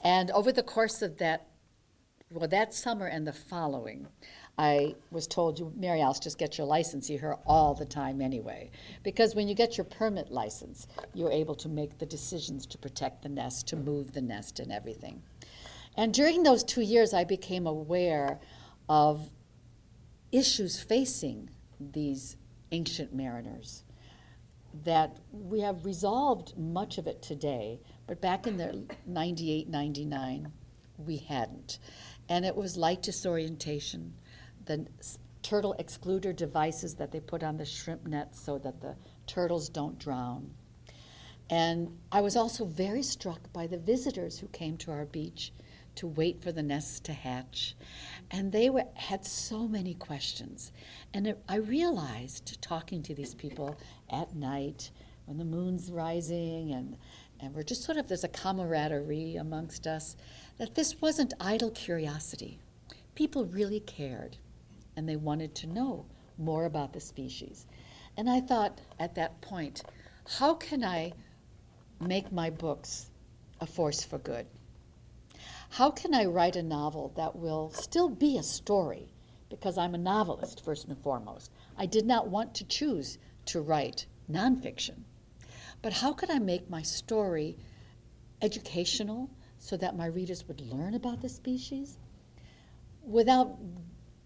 And 0.05 0.31
over 0.31 0.53
the 0.53 0.63
course 0.63 1.03
of 1.03 1.19
that, 1.19 1.49
well, 2.31 2.49
that 2.49 2.73
summer 2.73 3.07
and 3.07 3.27
the 3.27 3.33
following, 3.33 4.07
I 4.61 4.95
was 5.11 5.27
told, 5.27 5.59
you, 5.59 5.73
Mary 5.75 6.03
Alice, 6.03 6.19
just 6.19 6.37
get 6.37 6.59
your 6.59 6.67
license. 6.67 7.09
You 7.09 7.19
hear 7.19 7.39
all 7.47 7.73
the 7.73 7.87
time 7.87 8.21
anyway. 8.21 8.71
Because 9.03 9.35
when 9.35 9.49
you 9.49 9.55
get 9.55 9.79
your 9.79 9.87
permit 9.87 10.31
license, 10.31 10.87
you're 11.15 11.33
able 11.33 11.55
to 11.55 11.69
make 11.71 11.97
the 11.97 12.05
decisions 12.05 12.67
to 12.67 12.77
protect 12.77 13.23
the 13.23 13.31
nest, 13.31 13.67
to 13.69 13.77
move 13.77 14.13
the 14.13 14.21
nest, 14.21 14.61
and 14.61 14.71
everything. 14.71 15.23
And 15.97 16.13
during 16.13 16.43
those 16.43 16.63
two 16.63 16.83
years, 16.83 17.15
I 17.15 17.25
became 17.25 17.67
aware 17.67 18.39
of 18.87 19.31
issues 20.31 20.79
facing 20.79 21.49
these 21.81 22.37
ancient 22.71 23.15
mariners 23.15 23.85
that 24.85 25.21
we 25.33 25.61
have 25.61 25.87
resolved 25.87 26.53
much 26.59 26.99
of 26.99 27.07
it 27.07 27.23
today, 27.23 27.81
but 28.07 28.21
back 28.21 28.47
in 28.47 28.59
the 28.59 28.85
98, 29.07 29.71
99, 29.71 30.53
we 30.99 31.17
hadn't. 31.17 31.79
And 32.29 32.45
it 32.45 32.55
was 32.55 32.77
light 32.77 33.03
disorientation, 33.03 34.13
the 34.67 34.87
turtle 35.43 35.75
excluder 35.79 36.35
devices 36.35 36.95
that 36.97 37.13
they 37.13 37.21
put 37.21 37.43
on 37.43 37.57
the 37.57 37.65
shrimp 37.65 38.07
nets 38.07 38.41
so 38.41 38.59
that 38.59 38.81
the 38.81 38.95
turtles 39.27 39.69
don't 39.69 39.99
drown. 39.99 40.51
And 41.49 41.99
I 42.13 42.21
was 42.21 42.37
also 42.37 42.65
very 42.65 43.03
struck 43.03 43.53
by 43.53 43.67
the 43.67 43.79
visitors 43.79 44.39
who 44.39 44.47
came 44.49 44.77
to 44.79 44.93
our 44.93 45.05
beach 45.05 45.53
to 45.97 46.07
wait 46.07 46.41
for 46.41 46.53
the 46.53 46.63
nests 46.63 47.01
to 47.01 47.13
hatch. 47.13 47.75
And 48.31 48.53
they 48.53 48.71
were, 48.71 48.85
had 48.95 49.27
so 49.27 49.67
many 49.67 49.95
questions. 49.95 50.71
And 51.13 51.27
it, 51.27 51.43
I 51.49 51.57
realized, 51.57 52.63
talking 52.63 53.03
to 53.03 53.15
these 53.15 53.35
people 53.35 53.77
at 54.09 54.35
night 54.37 54.93
when 55.27 55.39
the 55.39 55.45
moon's 55.45 55.91
rising 55.91 56.73
and, 56.73 56.97
and 57.41 57.55
we're 57.55 57.65
just 57.65 57.83
sort 57.83 57.99
of, 57.99 58.07
there's 58.07 58.25
a 58.25 58.29
camaraderie 58.29 59.35
amongst 59.37 59.87
us, 59.89 60.17
that 60.59 60.77
this 60.77 61.01
wasn't 61.01 61.35
idle 61.41 61.71
curiosity. 61.71 62.61
People 63.17 63.45
really 63.45 63.81
cared 63.81 64.37
and 65.01 65.09
they 65.09 65.17
wanted 65.17 65.55
to 65.55 65.67
know 65.67 66.05
more 66.37 66.67
about 66.67 66.93
the 66.93 67.01
species. 67.01 67.65
And 68.19 68.29
I 68.29 68.41
thought 68.41 68.83
at 68.99 69.15
that 69.15 69.41
point, 69.41 69.83
how 70.37 70.53
can 70.53 70.85
I 70.85 71.15
make 71.99 72.31
my 72.31 72.51
books 72.51 73.11
a 73.63 73.67
force 73.67 74.05
for 74.05 74.19
good? 74.19 74.47
How 75.71 75.91
can 75.91 76.13
I 76.13 76.27
write 76.27 76.55
a 76.55 76.63
novel 76.63 77.15
that 77.17 77.35
will 77.35 77.71
still 77.71 78.11
be 78.11 78.37
a 78.37 78.43
story? 78.43 79.15
Because 79.49 79.79
I'm 79.79 79.95
a 79.95 79.99
novelist, 79.99 80.63
first 80.63 80.87
and 80.87 80.99
foremost. 80.99 81.51
I 81.79 81.87
did 81.87 82.05
not 82.05 82.29
want 82.29 82.55
to 82.57 82.65
choose 82.65 83.17
to 83.47 83.63
write 83.63 84.05
nonfiction. 84.31 85.05
But 85.81 85.95
how 85.95 86.13
could 86.13 86.29
I 86.29 86.41
make 86.41 86.69
my 86.69 86.83
story 86.83 87.57
educational 88.43 89.31
so 89.57 89.79
that 89.79 89.97
my 89.97 90.05
readers 90.05 90.47
would 90.47 90.61
learn 90.61 90.93
about 90.93 91.23
the 91.23 91.31
species 91.31 91.97
without 93.03 93.57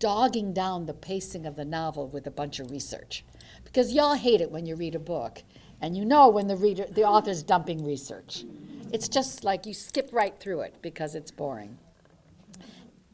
dogging 0.05 0.53
down 0.53 0.85
the 0.85 0.93
pacing 0.93 1.47
of 1.47 1.57
the 1.57 1.65
novel 1.65 2.07
with 2.07 2.27
a 2.27 2.31
bunch 2.31 2.61
of 2.61 2.71
research? 2.71 3.25
Because 3.65 3.95
y'all 3.95 4.13
hate 4.13 4.43
it 4.43 4.51
when 4.51 4.67
you 4.67 4.77
read 4.77 4.95
a 4.95 4.99
book 4.99 5.43
and 5.81 5.97
you 5.97 6.05
know 6.05 6.29
when 6.29 6.47
the 6.47 6.59
reader 6.59 6.85
the 6.91 7.05
author's 7.05 7.43
dumping 7.43 7.83
research. 7.83 8.45
It's 8.93 9.09
just 9.09 9.45
like 9.45 9.65
you 9.65 9.73
skip 9.73 10.11
right 10.13 10.39
through 10.39 10.61
it 10.61 10.75
because 10.83 11.15
it's 11.15 11.31
boring. 11.31 11.79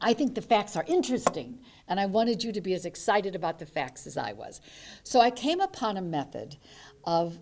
I 0.01 0.13
think 0.13 0.35
the 0.35 0.41
facts 0.41 0.75
are 0.75 0.83
interesting, 0.85 1.59
and 1.87 1.97
I 1.97 2.07
wanted 2.07 2.43
you 2.43 2.51
to 2.51 2.59
be 2.59 2.73
as 2.73 2.83
excited 2.83 3.35
about 3.35 3.59
the 3.59 3.65
facts 3.65 4.05
as 4.05 4.17
I 4.17 4.33
was. 4.33 4.59
So 5.01 5.21
I 5.21 5.31
came 5.31 5.61
upon 5.61 5.95
a 5.95 6.01
method 6.01 6.57
of 7.05 7.39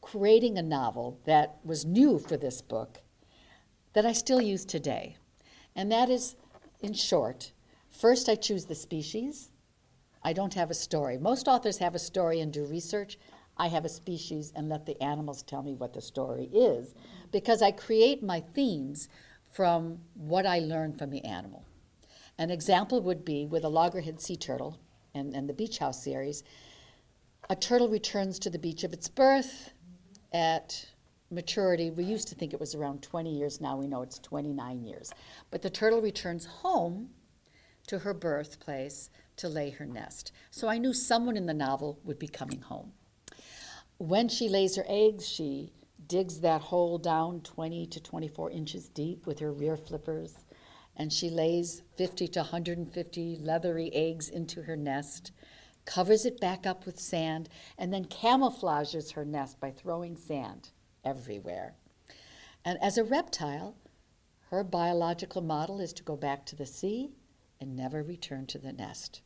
creating 0.00 0.56
a 0.56 0.62
novel 0.62 1.20
that 1.26 1.58
was 1.62 1.84
new 1.84 2.18
for 2.18 2.38
this 2.38 2.62
book 2.62 3.02
that 3.92 4.06
I 4.06 4.14
still 4.14 4.40
use 4.40 4.64
today. 4.64 5.18
And 5.76 5.92
that 5.92 6.08
is, 6.08 6.36
in 6.80 6.94
short, 6.94 7.52
first 7.94 8.28
I 8.28 8.34
choose 8.34 8.66
the 8.66 8.74
species. 8.74 9.50
I 10.22 10.32
don't 10.32 10.54
have 10.54 10.70
a 10.70 10.74
story. 10.74 11.18
Most 11.18 11.48
authors 11.48 11.78
have 11.78 11.94
a 11.94 11.98
story 11.98 12.40
and 12.40 12.52
do 12.52 12.64
research. 12.64 13.18
I 13.56 13.68
have 13.68 13.84
a 13.84 13.88
species 13.88 14.52
and 14.56 14.68
let 14.68 14.86
the 14.86 15.00
animals 15.02 15.42
tell 15.42 15.62
me 15.62 15.74
what 15.74 15.92
the 15.92 16.00
story 16.00 16.50
is 16.52 16.94
because 17.30 17.62
I 17.62 17.70
create 17.70 18.22
my 18.22 18.40
themes 18.40 19.08
from 19.52 19.98
what 20.14 20.46
I 20.46 20.58
learn 20.58 20.94
from 20.94 21.10
the 21.10 21.24
animal. 21.24 21.64
An 22.38 22.50
example 22.50 23.00
would 23.02 23.24
be 23.24 23.46
with 23.46 23.64
a 23.64 23.68
loggerhead 23.68 24.20
sea 24.20 24.36
turtle 24.36 24.80
and, 25.14 25.34
and 25.34 25.48
the 25.48 25.52
beach 25.52 25.78
house 25.78 26.02
series. 26.02 26.42
A 27.48 27.54
turtle 27.54 27.88
returns 27.88 28.38
to 28.40 28.50
the 28.50 28.58
beach 28.58 28.82
of 28.82 28.92
its 28.92 29.08
birth 29.08 29.72
at 30.32 30.86
maturity. 31.30 31.90
We 31.90 32.04
used 32.04 32.26
to 32.28 32.34
think 32.34 32.52
it 32.52 32.58
was 32.58 32.74
around 32.74 33.02
20 33.02 33.30
years, 33.30 33.60
now 33.60 33.76
we 33.76 33.86
know 33.86 34.02
it's 34.02 34.18
29 34.18 34.82
years. 34.82 35.12
But 35.50 35.62
the 35.62 35.70
turtle 35.70 36.00
returns 36.00 36.46
home 36.46 37.10
to 37.86 38.00
her 38.00 38.14
birthplace 38.14 39.10
to 39.36 39.48
lay 39.48 39.70
her 39.70 39.86
nest. 39.86 40.32
So 40.50 40.68
I 40.68 40.78
knew 40.78 40.92
someone 40.92 41.36
in 41.36 41.46
the 41.46 41.54
novel 41.54 41.98
would 42.04 42.18
be 42.18 42.28
coming 42.28 42.60
home. 42.60 42.92
When 43.98 44.28
she 44.28 44.48
lays 44.48 44.76
her 44.76 44.84
eggs, 44.88 45.28
she 45.28 45.72
digs 46.06 46.40
that 46.40 46.60
hole 46.60 46.98
down 46.98 47.40
20 47.40 47.86
to 47.86 48.00
24 48.00 48.50
inches 48.50 48.88
deep 48.88 49.26
with 49.26 49.38
her 49.38 49.52
rear 49.52 49.76
flippers, 49.76 50.44
and 50.96 51.12
she 51.12 51.30
lays 51.30 51.82
50 51.96 52.28
to 52.28 52.40
150 52.40 53.38
leathery 53.40 53.90
eggs 53.92 54.28
into 54.28 54.62
her 54.62 54.76
nest, 54.76 55.32
covers 55.84 56.24
it 56.24 56.40
back 56.40 56.66
up 56.66 56.86
with 56.86 56.98
sand, 56.98 57.48
and 57.78 57.92
then 57.92 58.04
camouflages 58.04 59.12
her 59.12 59.24
nest 59.24 59.60
by 59.60 59.70
throwing 59.70 60.16
sand 60.16 60.70
everywhere. 61.04 61.74
And 62.64 62.78
as 62.82 62.96
a 62.96 63.04
reptile, 63.04 63.76
her 64.50 64.64
biological 64.64 65.42
model 65.42 65.80
is 65.80 65.92
to 65.94 66.02
go 66.02 66.16
back 66.16 66.46
to 66.46 66.56
the 66.56 66.66
sea 66.66 67.10
and 67.64 67.74
never 67.74 68.02
return 68.02 68.44
to 68.46 68.58
the 68.58 68.72
nest. 68.72 69.22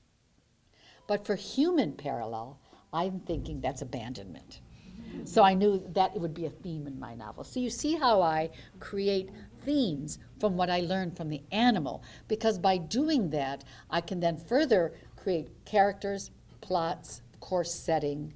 But 1.09 1.27
for 1.27 1.35
human 1.35 1.93
parallel, 1.93 2.61
I'm 2.93 3.19
thinking 3.19 3.61
that's 3.61 3.83
abandonment. 3.83 4.61
So 5.25 5.43
I 5.43 5.55
knew 5.55 5.83
that 5.95 6.15
it 6.15 6.21
would 6.21 6.35
be 6.35 6.47
a 6.47 6.51
theme 6.51 6.87
in 6.87 7.01
my 7.01 7.15
novel. 7.15 7.43
So 7.43 7.59
you 7.59 7.69
see 7.69 7.97
how 7.97 8.23
I 8.23 8.51
create 8.79 9.31
themes 9.65 10.19
from 10.39 10.57
what 10.57 10.71
I 10.71 10.81
learned 10.81 11.17
from 11.17 11.29
the 11.29 11.43
animal, 11.51 12.05
because 12.29 12.59
by 12.59 12.77
doing 12.77 13.31
that, 13.31 13.65
I 13.91 14.01
can 14.01 14.21
then 14.21 14.37
further 14.37 14.95
create 15.17 15.65
characters, 15.65 16.31
plots, 16.61 17.23
course 17.41 17.75
setting 17.75 18.35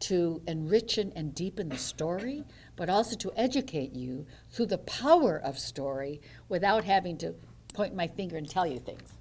to 0.00 0.42
enrich 0.46 0.98
and 0.98 1.34
deepen 1.34 1.70
the 1.70 1.78
story, 1.78 2.44
but 2.76 2.88
also 2.88 3.16
to 3.16 3.32
educate 3.36 3.94
you 3.94 4.26
through 4.50 4.66
the 4.66 4.78
power 4.78 5.40
of 5.42 5.58
story 5.58 6.20
without 6.48 6.84
having 6.84 7.16
to 7.18 7.34
point 7.72 7.94
my 7.96 8.06
finger 8.06 8.36
and 8.36 8.48
tell 8.48 8.66
you 8.66 8.78
things. 8.78 9.13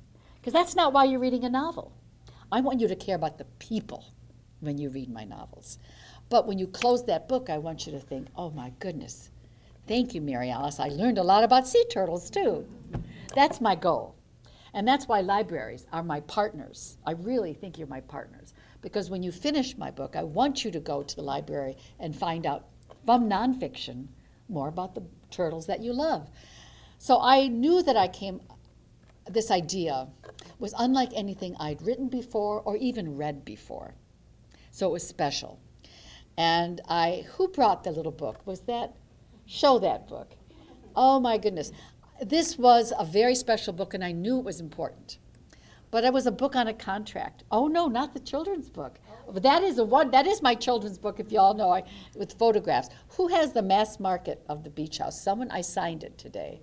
Because 0.43 0.51
that's 0.51 0.75
not 0.75 0.91
why 0.91 1.05
you're 1.05 1.21
reading 1.21 1.45
a 1.45 1.49
novel. 1.49 1.93
I 2.51 2.59
want 2.59 2.81
you 2.81 2.89
to 2.89 2.97
care 2.97 3.15
about 3.15 3.37
the 3.37 3.45
people 3.59 4.03
when 4.59 4.77
you 4.77 4.89
read 4.89 5.09
my 5.09 5.23
novels. 5.23 5.79
But 6.27 6.45
when 6.45 6.59
you 6.59 6.67
close 6.67 7.05
that 7.05 7.29
book, 7.29 7.49
I 7.49 7.57
want 7.59 7.85
you 7.85 7.93
to 7.93 7.99
think, 8.01 8.27
oh 8.35 8.49
my 8.49 8.73
goodness, 8.79 9.29
thank 9.87 10.13
you, 10.13 10.19
Mary 10.19 10.49
Alice. 10.49 10.81
I 10.81 10.89
learned 10.89 11.17
a 11.17 11.23
lot 11.23 11.45
about 11.45 11.65
sea 11.65 11.85
turtles 11.89 12.29
too. 12.29 12.67
That's 13.33 13.61
my 13.61 13.73
goal. 13.75 14.17
And 14.73 14.85
that's 14.85 15.07
why 15.07 15.21
libraries 15.21 15.85
are 15.93 16.03
my 16.03 16.19
partners. 16.19 16.97
I 17.05 17.11
really 17.11 17.53
think 17.53 17.77
you're 17.77 17.87
my 17.87 18.01
partners. 18.01 18.53
Because 18.81 19.09
when 19.09 19.23
you 19.23 19.31
finish 19.31 19.77
my 19.77 19.91
book, 19.91 20.17
I 20.17 20.23
want 20.23 20.65
you 20.65 20.71
to 20.71 20.79
go 20.81 21.03
to 21.03 21.15
the 21.15 21.21
library 21.21 21.77
and 22.01 22.13
find 22.13 22.45
out 22.45 22.65
from 23.05 23.29
nonfiction 23.29 24.07
more 24.49 24.67
about 24.67 24.93
the 24.93 25.03
turtles 25.31 25.67
that 25.67 25.81
you 25.81 25.93
love. 25.93 26.29
So 26.97 27.21
I 27.21 27.47
knew 27.47 27.81
that 27.83 27.95
I 27.95 28.09
came, 28.09 28.41
this 29.29 29.51
idea 29.51 30.07
was 30.59 30.73
unlike 30.77 31.11
anything 31.13 31.55
I'd 31.59 31.81
written 31.81 32.09
before 32.09 32.61
or 32.61 32.77
even 32.77 33.17
read 33.17 33.45
before. 33.45 33.95
So 34.71 34.87
it 34.87 34.93
was 34.93 35.07
special. 35.07 35.59
And 36.37 36.81
I, 36.87 37.25
who 37.33 37.47
brought 37.47 37.83
the 37.83 37.91
little 37.91 38.11
book? 38.11 38.45
Was 38.45 38.61
that, 38.61 38.95
show 39.45 39.79
that 39.79 40.07
book. 40.07 40.35
Oh 40.95 41.19
my 41.19 41.37
goodness. 41.37 41.71
This 42.21 42.57
was 42.57 42.93
a 42.97 43.05
very 43.05 43.35
special 43.35 43.73
book, 43.73 43.93
and 43.93 44.03
I 44.03 44.11
knew 44.11 44.39
it 44.39 44.45
was 44.45 44.59
important. 44.59 45.17
But 45.91 46.03
it 46.03 46.13
was 46.13 46.25
a 46.25 46.31
book 46.31 46.55
on 46.55 46.67
a 46.67 46.73
contract. 46.73 47.43
Oh 47.51 47.67
no, 47.67 47.87
not 47.87 48.13
the 48.13 48.19
children's 48.19 48.69
book. 48.69 48.99
But 49.31 49.43
that 49.43 49.63
is 49.63 49.77
a 49.77 49.85
one. 49.85 50.09
That 50.11 50.25
is 50.25 50.41
my 50.41 50.55
children's 50.55 50.97
book, 50.97 51.19
if 51.19 51.31
you 51.31 51.39
all 51.39 51.53
know, 51.53 51.69
I, 51.69 51.83
with 52.15 52.33
photographs. 52.33 52.89
Who 53.09 53.27
has 53.27 53.53
the 53.53 53.61
mass 53.61 53.99
market 53.99 54.43
of 54.49 54.63
the 54.63 54.69
beach 54.69 54.97
house? 54.97 55.21
Someone 55.21 55.51
I 55.51 55.61
signed 55.61 56.03
it 56.03 56.17
today. 56.17 56.61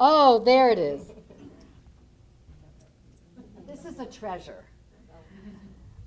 Oh, 0.00 0.40
there 0.40 0.70
it 0.70 0.78
is. 0.78 1.12
A 3.98 4.06
treasure. 4.06 4.64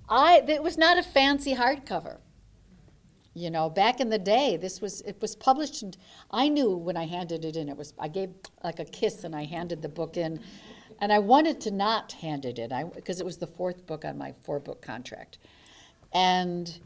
I. 0.08 0.44
It 0.48 0.64
was 0.64 0.78
not 0.78 0.98
a 0.98 1.04
fancy 1.04 1.56
hardcover. 1.56 2.18
You 3.34 3.50
know, 3.50 3.70
back 3.70 4.00
in 4.00 4.10
the 4.10 4.20
day, 4.20 4.58
this 4.58 4.82
was 4.82 5.02
it 5.02 5.22
was 5.22 5.36
published, 5.36 5.82
and 5.82 5.98
I 6.32 6.50
knew 6.50 6.76
when 6.76 6.98
I 6.98 7.06
handed 7.06 7.46
it 7.46 7.56
in. 7.56 7.70
It 7.70 7.78
was 7.78 7.94
I 8.00 8.08
gave 8.08 8.30
like 8.64 8.80
a 8.80 8.86
kiss, 8.86 9.24
and 9.24 9.36
I 9.36 9.46
handed 9.46 9.82
the 9.82 9.90
book 9.90 10.18
in, 10.18 10.40
and 11.00 11.12
I 11.12 11.20
wanted 11.20 11.60
to 11.62 11.72
not 11.72 12.14
hand 12.14 12.46
it 12.46 12.60
in, 12.60 12.72
I 12.72 12.84
because 12.84 13.20
it 13.20 13.26
was 13.26 13.38
the 13.38 13.48
fourth 13.48 13.86
book 13.86 14.06
on 14.06 14.18
my 14.18 14.34
four 14.44 14.60
book 14.60 14.82
contract, 14.82 15.38
and 16.14 16.80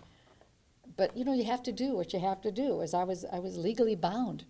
but 0.97 1.15
you 1.17 1.25
know 1.25 1.33
you 1.33 1.45
have 1.45 1.63
to 1.63 1.71
do 1.71 1.95
what 1.95 2.13
you 2.13 2.19
have 2.19 2.41
to 2.41 2.51
do. 2.51 2.81
As 2.81 2.93
I 2.93 3.03
was 3.03 3.25
I 3.31 3.39
was 3.39 3.57
legally 3.57 3.95
bound, 3.95 4.45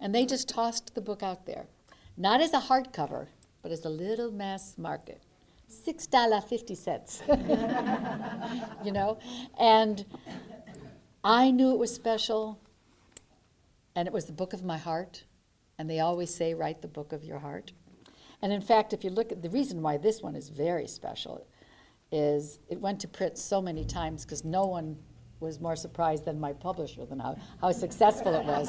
and 0.00 0.14
they 0.14 0.26
just 0.26 0.48
tossed 0.48 0.94
the 0.94 1.00
book 1.00 1.22
out 1.22 1.46
there, 1.46 1.66
not 2.16 2.40
as 2.40 2.52
a 2.52 2.60
hardcover, 2.60 3.26
but 3.62 3.72
as 3.72 3.84
a 3.84 3.90
little 3.90 4.30
mass 4.30 4.78
market, 4.78 5.22
six 5.68 6.06
dollar 6.06 6.40
fifty 6.40 6.74
cents. 6.74 7.22
you 8.84 8.92
know, 8.92 9.18
and 9.58 10.04
I 11.22 11.50
knew 11.50 11.72
it 11.72 11.78
was 11.78 11.94
special, 11.94 12.60
and 13.96 14.06
it 14.06 14.12
was 14.12 14.26
the 14.26 14.32
book 14.32 14.52
of 14.52 14.64
my 14.64 14.78
heart. 14.78 15.24
And 15.76 15.90
they 15.90 15.98
always 15.98 16.32
say, 16.32 16.54
write 16.54 16.82
the 16.82 16.88
book 16.88 17.12
of 17.12 17.24
your 17.24 17.40
heart. 17.40 17.72
And 18.42 18.52
in 18.52 18.60
fact, 18.60 18.92
if 18.92 19.02
you 19.02 19.10
look 19.10 19.32
at 19.32 19.42
the 19.42 19.50
reason 19.50 19.82
why 19.82 19.96
this 19.96 20.22
one 20.22 20.36
is 20.36 20.50
very 20.50 20.86
special 20.86 21.46
is 22.12 22.60
it 22.68 22.80
went 22.80 23.00
to 23.00 23.08
print 23.08 23.36
so 23.38 23.60
many 23.60 23.84
times 23.84 24.24
because 24.24 24.44
no 24.44 24.66
one 24.66 24.96
was 25.40 25.60
more 25.60 25.74
surprised 25.74 26.24
than 26.24 26.38
my 26.38 26.52
publisher 26.52 27.04
than 27.04 27.18
how, 27.18 27.36
how 27.60 27.72
successful 27.72 28.34
it 28.34 28.44
was. 28.44 28.68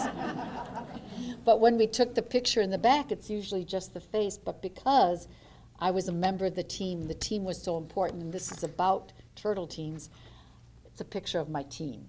but 1.46 1.60
when 1.60 1.78
we 1.78 1.88
took 1.88 2.16
the 2.16 2.22
picture 2.22 2.62
in 2.62 2.70
the 2.70 2.78
back, 2.78 3.12
it's 3.12 3.30
usually 3.30 3.64
just 3.64 3.94
the 3.94 4.00
face. 4.00 4.38
But 4.38 4.62
because 4.62 5.28
I 5.80 5.92
was 5.92 6.08
a 6.08 6.14
member 6.14 6.46
of 6.46 6.56
the 6.56 6.64
team, 6.64 7.08
the 7.08 7.14
team 7.14 7.44
was 7.44 7.62
so 7.62 7.78
important, 7.78 8.24
and 8.24 8.34
this 8.34 8.52
is 8.52 8.64
about 8.64 9.12
turtle 9.36 9.68
teams, 9.68 10.10
it's 10.86 11.02
a 11.02 11.06
picture 11.06 11.40
of 11.40 11.50
my 11.50 11.64
team. 11.64 12.06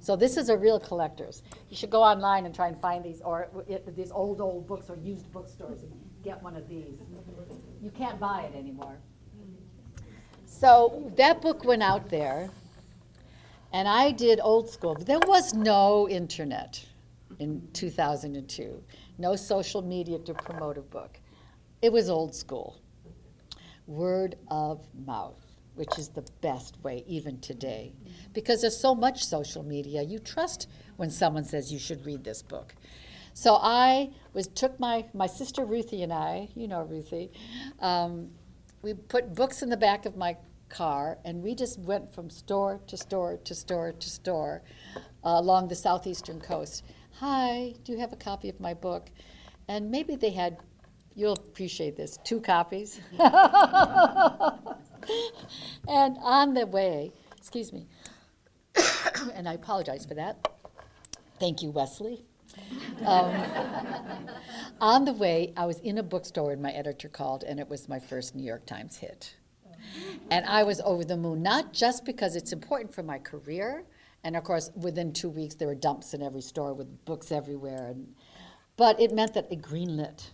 So 0.00 0.16
this 0.16 0.36
is 0.36 0.48
a 0.48 0.56
real 0.56 0.80
collector's. 0.80 1.42
You 1.70 1.76
should 1.76 1.90
go 1.90 2.02
online 2.02 2.44
and 2.44 2.54
try 2.54 2.68
and 2.68 2.76
find 2.80 3.04
these, 3.04 3.20
or 3.22 3.48
it, 3.68 3.96
these 3.96 4.10
old, 4.10 4.40
old 4.40 4.66
books 4.66 4.90
or 4.90 4.96
used 4.96 5.32
bookstores 5.32 5.82
and 5.82 5.92
get 6.24 6.42
one 6.42 6.56
of 6.56 6.68
these. 6.68 6.98
You 7.80 7.90
can't 7.90 8.18
buy 8.18 8.42
it 8.42 8.56
anymore. 8.56 8.96
So 10.44 11.10
that 11.16 11.40
book 11.40 11.64
went 11.64 11.82
out 11.82 12.10
there, 12.10 12.50
and 13.72 13.88
I 13.88 14.10
did 14.10 14.40
old 14.42 14.68
school. 14.68 14.94
There 14.94 15.20
was 15.20 15.54
no 15.54 16.08
internet 16.08 16.84
in 17.38 17.66
2002, 17.72 18.82
no 19.18 19.36
social 19.36 19.82
media 19.82 20.18
to 20.18 20.34
promote 20.34 20.78
a 20.78 20.82
book. 20.82 21.18
It 21.82 21.92
was 21.92 22.08
old 22.08 22.34
school, 22.34 22.80
word 23.86 24.36
of 24.48 24.86
mouth. 25.06 25.36
which 25.74 25.98
is 25.98 26.08
the 26.10 26.24
best 26.42 26.76
way 26.84 27.02
even 27.06 27.40
today. 27.40 27.94
Because 28.34 28.60
there's 28.60 28.76
so 28.76 28.94
much 28.94 29.24
social 29.24 29.62
media, 29.62 30.02
you 30.02 30.18
trust 30.18 30.68
when 30.96 31.10
someone 31.10 31.44
says 31.44 31.72
you 31.72 31.78
should 31.78 32.04
read 32.04 32.24
this 32.24 32.42
book. 32.42 32.74
So 33.34 33.58
I 33.60 34.10
was 34.34 34.48
took 34.48 34.78
my 34.78 35.06
my 35.14 35.26
sister 35.26 35.64
Ruthie 35.64 36.02
and 36.02 36.12
I, 36.12 36.48
you 36.54 36.68
know 36.68 36.82
Ruthie, 36.82 37.30
um, 37.80 38.30
we 38.82 38.94
put 38.94 39.34
books 39.34 39.62
in 39.62 39.70
the 39.70 39.76
back 39.78 40.04
of 40.06 40.16
my 40.16 40.36
car 40.68 41.18
and 41.24 41.42
we 41.42 41.54
just 41.54 41.78
went 41.78 42.12
from 42.14 42.28
store 42.30 42.80
to 42.86 42.96
store 42.96 43.38
to 43.38 43.54
store 43.54 43.92
to 43.92 44.10
store 44.10 44.62
uh, 45.24 45.36
along 45.42 45.68
the 45.68 45.74
southeastern 45.76 46.40
coast. 46.40 46.84
Hi, 47.20 47.74
do 47.84 47.92
you 47.92 47.98
have 47.98 48.12
a 48.12 48.16
copy 48.16 48.48
of 48.50 48.60
my 48.60 48.74
book? 48.74 49.10
And 49.68 49.90
maybe 49.90 50.16
they 50.16 50.30
had, 50.30 50.58
you'll 51.14 51.34
appreciate 51.34 51.96
this, 51.96 52.18
two 52.24 52.40
copies. 52.40 53.00
and 53.18 53.30
on 56.20 56.54
the 56.54 56.66
way, 56.66 57.12
excuse 57.36 57.72
me, 57.72 57.86
and 59.34 59.48
I 59.48 59.54
apologize 59.54 60.06
for 60.06 60.14
that. 60.14 60.48
Thank 61.38 61.62
you, 61.62 61.70
Wesley. 61.70 62.24
Um, 63.04 63.34
on 64.80 65.04
the 65.04 65.12
way, 65.12 65.52
I 65.56 65.66
was 65.66 65.78
in 65.80 65.98
a 65.98 66.02
bookstore, 66.02 66.52
and 66.52 66.62
my 66.62 66.70
editor 66.70 67.08
called, 67.08 67.44
and 67.44 67.58
it 67.58 67.68
was 67.68 67.88
my 67.88 67.98
first 67.98 68.34
New 68.34 68.44
York 68.44 68.66
Times 68.66 68.96
hit. 68.96 69.34
And 70.30 70.46
I 70.46 70.62
was 70.62 70.80
over 70.82 71.04
the 71.04 71.16
moon, 71.16 71.42
not 71.42 71.72
just 71.72 72.04
because 72.04 72.36
it's 72.36 72.52
important 72.52 72.94
for 72.94 73.02
my 73.02 73.18
career, 73.18 73.84
and 74.24 74.36
of 74.36 74.44
course, 74.44 74.70
within 74.76 75.12
two 75.12 75.28
weeks, 75.28 75.56
there 75.56 75.66
were 75.66 75.74
dumps 75.74 76.14
in 76.14 76.22
every 76.22 76.40
store 76.40 76.74
with 76.74 77.04
books 77.04 77.32
everywhere, 77.32 77.88
and, 77.88 78.14
but 78.76 79.00
it 79.00 79.12
meant 79.12 79.34
that 79.34 79.50
it 79.50 79.60
greenlit 79.60 80.30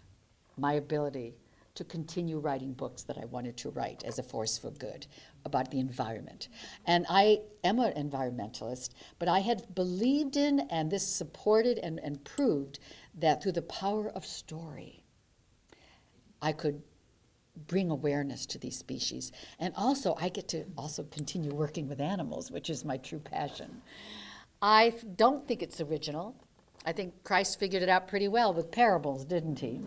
my 0.58 0.74
ability 0.74 1.34
to 1.78 1.84
continue 1.84 2.40
writing 2.40 2.72
books 2.72 3.04
that 3.04 3.16
I 3.18 3.24
wanted 3.26 3.56
to 3.58 3.70
write 3.70 4.02
as 4.04 4.18
a 4.18 4.22
force 4.22 4.58
for 4.58 4.72
good 4.72 5.06
about 5.44 5.70
the 5.70 5.78
environment. 5.78 6.48
And 6.86 7.06
I 7.08 7.42
am 7.62 7.78
an 7.78 7.92
environmentalist, 7.92 8.90
but 9.20 9.28
I 9.28 9.38
had 9.38 9.74
believed 9.76 10.36
in 10.36 10.60
and 10.70 10.90
this 10.90 11.06
supported 11.06 11.78
and, 11.78 12.00
and 12.02 12.24
proved 12.24 12.80
that 13.14 13.40
through 13.40 13.52
the 13.52 13.62
power 13.62 14.08
of 14.08 14.26
story, 14.26 15.04
I 16.42 16.50
could 16.50 16.82
bring 17.66 17.90
awareness 17.90 18.44
to 18.46 18.58
these 18.58 18.76
species. 18.76 19.30
And 19.60 19.72
also, 19.76 20.16
I 20.20 20.30
get 20.30 20.48
to 20.48 20.64
also 20.76 21.04
continue 21.04 21.54
working 21.54 21.88
with 21.88 22.00
animals, 22.00 22.50
which 22.50 22.70
is 22.70 22.84
my 22.84 22.96
true 22.96 23.20
passion. 23.20 23.82
I 24.60 24.94
don't 25.14 25.46
think 25.46 25.62
it's 25.62 25.80
original. 25.80 26.34
I 26.85 26.92
think 26.92 27.23
Christ 27.25 27.58
figured 27.58 27.82
it 27.82 27.88
out 27.88 28.08
pretty 28.08 28.28
well 28.28 28.54
with 28.54 28.70
parables, 28.70 29.25
didn't 29.25 29.58
he? 29.58 29.80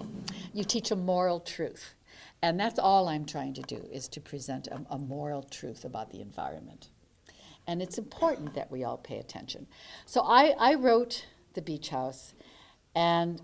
You 0.53 0.63
teach 0.63 0.91
a 0.91 0.95
moral 0.95 1.39
truth. 1.39 1.93
And 2.41 2.59
that's 2.59 2.79
all 2.79 3.07
I'm 3.07 3.25
trying 3.25 3.53
to 3.55 3.61
do 3.61 3.87
is 3.91 4.07
to 4.09 4.21
present 4.21 4.67
a, 4.67 4.81
a, 4.89 4.97
moral 4.97 5.43
truth 5.43 5.85
about 5.85 6.09
the 6.11 6.21
environment. 6.21 6.89
And 7.67 7.81
it's 7.81 7.97
important 7.97 8.55
that 8.55 8.71
we 8.71 8.83
all 8.83 8.97
pay 8.97 9.19
attention. 9.19 9.67
So 10.05 10.21
I, 10.21 10.55
I 10.59 10.73
wrote 10.73 11.27
The 11.53 11.61
Beach 11.61 11.89
House 11.89 12.33
and 12.95 13.41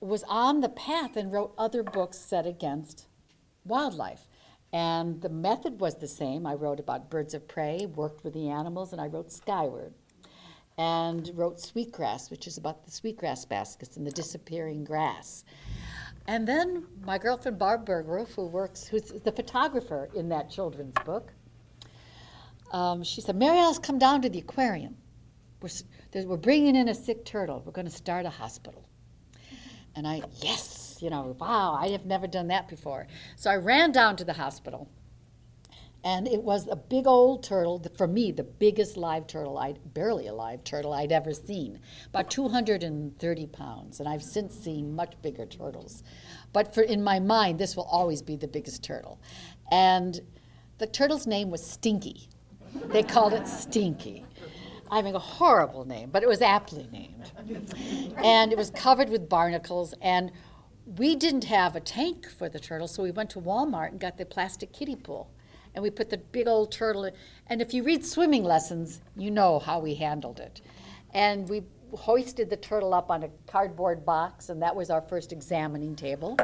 was 0.00 0.24
on 0.28 0.60
the 0.60 0.68
path 0.68 1.16
and 1.16 1.32
wrote 1.32 1.54
other 1.56 1.82
books 1.82 2.18
set 2.18 2.46
against 2.46 3.06
wildlife. 3.64 4.28
And 4.72 5.22
the 5.22 5.30
method 5.30 5.80
was 5.80 5.96
the 5.96 6.08
same. 6.08 6.46
I 6.46 6.54
wrote 6.54 6.80
about 6.80 7.10
birds 7.10 7.32
of 7.32 7.48
prey, 7.48 7.86
worked 7.86 8.24
with 8.24 8.34
the 8.34 8.50
animals, 8.50 8.92
and 8.92 9.00
I 9.00 9.06
wrote 9.06 9.32
Skyward 9.32 9.94
and 10.76 11.30
wrote 11.34 11.60
Sweetgrass, 11.60 12.30
which 12.30 12.46
is 12.46 12.58
about 12.58 12.84
the 12.84 12.90
sweetgrass 12.90 13.44
baskets 13.44 13.96
and 13.96 14.06
the 14.06 14.10
disappearing 14.10 14.84
grass. 14.84 15.44
And 16.26 16.48
then 16.48 16.86
my 17.04 17.18
girlfriend 17.18 17.58
Barb 17.58 17.86
Bergwerf, 17.86 18.34
who 18.34 18.46
works, 18.46 18.86
who's 18.86 19.02
the 19.02 19.32
photographer 19.32 20.08
in 20.14 20.28
that 20.30 20.50
children's 20.50 20.94
book, 21.04 21.32
um, 22.72 23.04
she 23.04 23.20
said, 23.20 23.36
Mary 23.36 23.58
Alice, 23.58 23.78
come 23.78 23.98
down 23.98 24.22
to 24.22 24.28
the 24.28 24.38
aquarium. 24.38 24.96
We're, 25.60 26.24
we're 26.24 26.36
bringing 26.36 26.74
in 26.74 26.88
a 26.88 26.94
sick 26.94 27.24
turtle. 27.24 27.62
We're 27.64 27.72
going 27.72 27.86
to 27.86 27.92
start 27.92 28.26
a 28.26 28.30
hospital. 28.30 28.88
And 29.94 30.08
I, 30.08 30.22
yes, 30.40 30.98
you 31.00 31.08
know, 31.08 31.36
wow, 31.38 31.78
I 31.80 31.88
have 31.88 32.04
never 32.04 32.26
done 32.26 32.48
that 32.48 32.66
before. 32.68 33.06
So 33.36 33.50
I 33.50 33.56
ran 33.56 33.92
down 33.92 34.16
to 34.16 34.24
the 34.24 34.32
hospital 34.32 34.88
and 36.04 36.28
it 36.28 36.42
was 36.42 36.68
a 36.68 36.76
big 36.76 37.06
old 37.06 37.42
turtle, 37.42 37.82
for 37.96 38.06
me, 38.06 38.30
the 38.30 38.44
biggest 38.44 38.98
live 38.98 39.26
turtle, 39.26 39.56
I'd, 39.56 39.78
barely 39.94 40.26
a 40.26 40.34
live 40.34 40.62
turtle 40.62 40.92
I'd 40.92 41.10
ever 41.10 41.32
seen, 41.32 41.80
about 42.08 42.30
230 42.30 43.46
pounds. 43.46 44.00
And 44.00 44.08
I've 44.08 44.22
since 44.22 44.54
seen 44.54 44.94
much 44.94 45.14
bigger 45.22 45.46
turtles. 45.46 46.02
But 46.52 46.74
for, 46.74 46.82
in 46.82 47.02
my 47.02 47.20
mind, 47.20 47.58
this 47.58 47.74
will 47.74 47.84
always 47.84 48.20
be 48.20 48.36
the 48.36 48.46
biggest 48.46 48.84
turtle. 48.84 49.18
And 49.72 50.20
the 50.76 50.86
turtle's 50.86 51.26
name 51.26 51.50
was 51.50 51.64
Stinky. 51.64 52.28
They 52.88 53.02
called 53.02 53.32
it 53.32 53.48
Stinky. 53.48 54.26
I 54.90 55.00
mean, 55.00 55.14
a 55.14 55.18
horrible 55.18 55.86
name, 55.86 56.10
but 56.10 56.22
it 56.22 56.28
was 56.28 56.42
aptly 56.42 56.86
named. 56.92 57.32
And 58.22 58.52
it 58.52 58.58
was 58.58 58.68
covered 58.68 59.08
with 59.08 59.30
barnacles. 59.30 59.94
And 60.02 60.32
we 60.84 61.16
didn't 61.16 61.44
have 61.44 61.74
a 61.74 61.80
tank 61.80 62.28
for 62.28 62.50
the 62.50 62.60
turtle, 62.60 62.88
so 62.88 63.02
we 63.02 63.10
went 63.10 63.30
to 63.30 63.40
Walmart 63.40 63.88
and 63.88 63.98
got 63.98 64.18
the 64.18 64.26
plastic 64.26 64.70
kiddie 64.70 64.96
pool 64.96 65.30
and 65.74 65.82
we 65.82 65.90
put 65.90 66.10
the 66.10 66.18
big 66.18 66.46
old 66.46 66.72
turtle 66.72 67.04
in. 67.04 67.14
And 67.48 67.60
if 67.60 67.74
you 67.74 67.82
read 67.82 68.04
swimming 68.04 68.44
lessons, 68.44 69.00
you 69.16 69.30
know 69.30 69.58
how 69.58 69.80
we 69.80 69.94
handled 69.94 70.40
it. 70.40 70.60
And 71.12 71.48
we 71.48 71.62
hoisted 71.96 72.50
the 72.50 72.56
turtle 72.56 72.94
up 72.94 73.10
on 73.10 73.22
a 73.24 73.30
cardboard 73.46 74.04
box, 74.04 74.48
and 74.48 74.60
that 74.62 74.74
was 74.74 74.90
our 74.90 75.00
first 75.00 75.32
examining 75.32 75.94
table. 75.94 76.36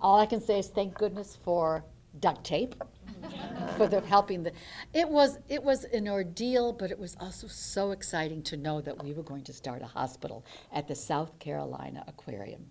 All 0.00 0.18
I 0.18 0.26
can 0.26 0.40
say 0.40 0.58
is 0.58 0.68
thank 0.68 0.94
goodness 0.94 1.38
for 1.44 1.84
duct 2.20 2.44
tape 2.44 2.74
for 3.76 3.86
the 3.86 4.00
helping 4.02 4.42
the 4.42 4.52
it 4.92 5.08
was 5.08 5.38
it 5.48 5.62
was 5.62 5.84
an 5.84 6.06
ordeal 6.06 6.72
but 6.72 6.90
it 6.90 6.98
was 6.98 7.16
also 7.20 7.46
so 7.46 7.92
exciting 7.92 8.42
to 8.42 8.56
know 8.56 8.82
that 8.82 9.02
we 9.02 9.14
were 9.14 9.22
going 9.22 9.42
to 9.42 9.52
start 9.52 9.80
a 9.80 9.86
hospital 9.86 10.44
at 10.72 10.86
the 10.86 10.94
South 10.94 11.38
Carolina 11.38 12.04
Aquarium 12.06 12.66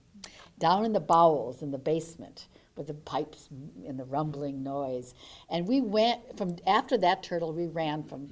down 0.59 0.85
in 0.85 0.93
the 0.93 0.99
bowels 0.99 1.63
in 1.63 1.71
the 1.71 1.77
basement 1.77 2.47
with 2.75 2.87
the 2.87 2.93
pipes 2.93 3.49
and 3.87 3.99
the 3.99 4.05
rumbling 4.05 4.63
noise. 4.63 5.13
And 5.49 5.67
we 5.67 5.81
went 5.81 6.37
from 6.37 6.55
after 6.65 6.97
that 6.97 7.23
turtle, 7.23 7.53
we 7.53 7.67
ran 7.67 8.03
from 8.03 8.29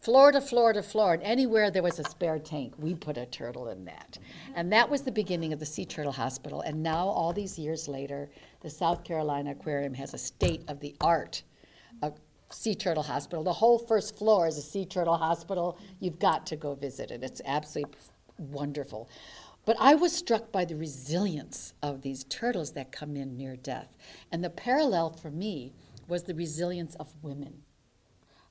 floor 0.00 0.30
to 0.32 0.40
floor 0.40 0.74
to 0.74 0.82
floor, 0.82 1.14
and 1.14 1.22
anywhere 1.22 1.70
there 1.70 1.82
was 1.82 1.98
a 1.98 2.04
spare 2.04 2.38
tank, 2.38 2.74
we 2.78 2.94
put 2.94 3.16
a 3.16 3.24
turtle 3.24 3.68
in 3.68 3.86
that. 3.86 4.18
And 4.54 4.70
that 4.70 4.90
was 4.90 5.02
the 5.02 5.10
beginning 5.10 5.54
of 5.54 5.60
the 5.60 5.66
Sea 5.66 5.86
Turtle 5.86 6.12
Hospital. 6.12 6.60
And 6.60 6.82
now, 6.82 7.06
all 7.08 7.32
these 7.32 7.58
years 7.58 7.88
later, 7.88 8.28
the 8.60 8.68
South 8.68 9.02
Carolina 9.02 9.52
Aquarium 9.52 9.94
has 9.94 10.12
a 10.12 10.18
state 10.18 10.62
of 10.68 10.80
the 10.80 10.94
art 11.00 11.42
uh, 12.02 12.10
sea 12.50 12.74
turtle 12.74 13.02
hospital. 13.02 13.42
The 13.42 13.52
whole 13.54 13.78
first 13.78 14.18
floor 14.18 14.46
is 14.46 14.58
a 14.58 14.62
sea 14.62 14.84
turtle 14.84 15.16
hospital. 15.16 15.78
You've 16.00 16.18
got 16.18 16.46
to 16.48 16.56
go 16.56 16.74
visit 16.74 17.10
it. 17.10 17.22
It's 17.22 17.40
absolutely 17.44 17.98
wonderful. 18.38 19.08
But 19.64 19.76
I 19.80 19.94
was 19.94 20.12
struck 20.12 20.52
by 20.52 20.64
the 20.64 20.76
resilience 20.76 21.72
of 21.82 22.02
these 22.02 22.24
turtles 22.24 22.72
that 22.72 22.92
come 22.92 23.16
in 23.16 23.36
near 23.36 23.56
death. 23.56 23.96
And 24.30 24.44
the 24.44 24.50
parallel 24.50 25.10
for 25.10 25.30
me 25.30 25.72
was 26.06 26.24
the 26.24 26.34
resilience 26.34 26.94
of 26.96 27.14
women 27.22 27.62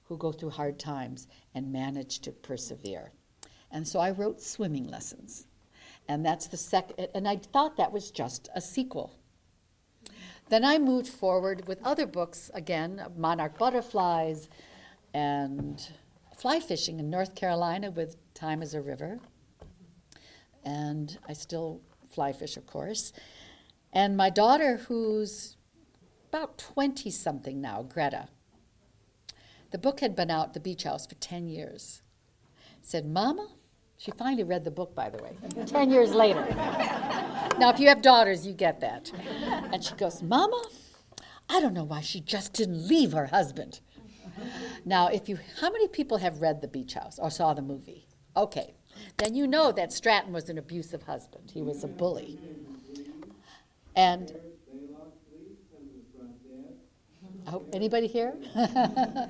who 0.05 0.17
go 0.17 0.31
through 0.31 0.51
hard 0.51 0.79
times 0.79 1.27
and 1.53 1.71
manage 1.71 2.19
to 2.19 2.31
persevere. 2.31 3.11
And 3.71 3.87
so 3.87 3.99
I 3.99 4.11
wrote 4.11 4.41
swimming 4.41 4.87
lessons. 4.87 5.45
And 6.07 6.25
that's 6.25 6.47
the 6.47 6.57
second, 6.57 7.07
and 7.15 7.27
I 7.27 7.37
thought 7.37 7.77
that 7.77 7.93
was 7.93 8.11
just 8.11 8.49
a 8.55 8.61
sequel. 8.61 9.15
Then 10.49 10.65
I 10.65 10.77
moved 10.77 11.07
forward 11.07 11.67
with 11.67 11.81
other 11.83 12.05
books, 12.05 12.51
again, 12.53 13.01
monarch 13.15 13.57
butterflies 13.57 14.49
and 15.13 15.89
fly 16.35 16.59
fishing 16.59 16.99
in 16.99 17.09
North 17.09 17.35
Carolina 17.35 17.89
with 17.89 18.17
Time 18.33 18.61
is 18.61 18.73
a 18.73 18.81
River 18.81 19.19
and 20.63 21.17
I 21.27 21.33
still 21.33 21.81
fly 22.09 22.31
fish, 22.33 22.57
of 22.57 22.65
course. 22.65 23.13
And 23.91 24.17
my 24.17 24.29
daughter, 24.29 24.77
who's 24.87 25.57
about 26.29 26.57
20 26.57 27.09
something 27.11 27.61
now, 27.61 27.83
Greta, 27.83 28.27
the 29.71 29.77
book 29.77 29.99
had 29.99 30.15
been 30.15 30.29
out, 30.29 30.53
The 30.53 30.59
Beach 30.59 30.83
House, 30.83 31.05
for 31.05 31.15
10 31.15 31.47
years, 31.47 32.01
said, 32.81 33.05
Mama, 33.05 33.49
she 33.97 34.11
finally 34.11 34.43
read 34.43 34.63
the 34.63 34.71
book, 34.71 34.93
by 34.93 35.09
the 35.09 35.21
way, 35.23 35.37
10 35.65 35.89
years 35.89 36.11
later. 36.11 36.45
now, 37.59 37.69
if 37.69 37.79
you 37.79 37.87
have 37.87 38.01
daughters, 38.01 38.45
you 38.45 38.53
get 38.53 38.81
that. 38.81 39.11
And 39.71 39.83
she 39.83 39.95
goes, 39.95 40.21
Mama, 40.21 40.61
I 41.49 41.61
don't 41.61 41.73
know 41.73 41.83
why 41.83 42.01
she 42.01 42.19
just 42.19 42.53
didn't 42.53 42.87
leave 42.87 43.11
her 43.13 43.27
husband. 43.27 43.79
Now, 44.85 45.07
if 45.07 45.29
you, 45.29 45.37
how 45.61 45.71
many 45.71 45.87
people 45.87 46.17
have 46.17 46.41
read 46.41 46.61
The 46.61 46.67
Beach 46.67 46.95
House 46.95 47.19
or 47.19 47.29
saw 47.29 47.53
the 47.53 47.61
movie? 47.61 48.07
Okay, 48.35 48.73
then 49.17 49.35
you 49.35 49.47
know 49.47 49.71
that 49.71 49.93
Stratton 49.93 50.33
was 50.33 50.49
an 50.49 50.57
abusive 50.57 51.03
husband. 51.03 51.51
He 51.53 51.61
was 51.61 51.83
a 51.83 51.87
bully. 51.87 52.39
And 53.95 54.33
oh, 57.47 57.63
anybody 57.73 58.07
here? 58.07 58.33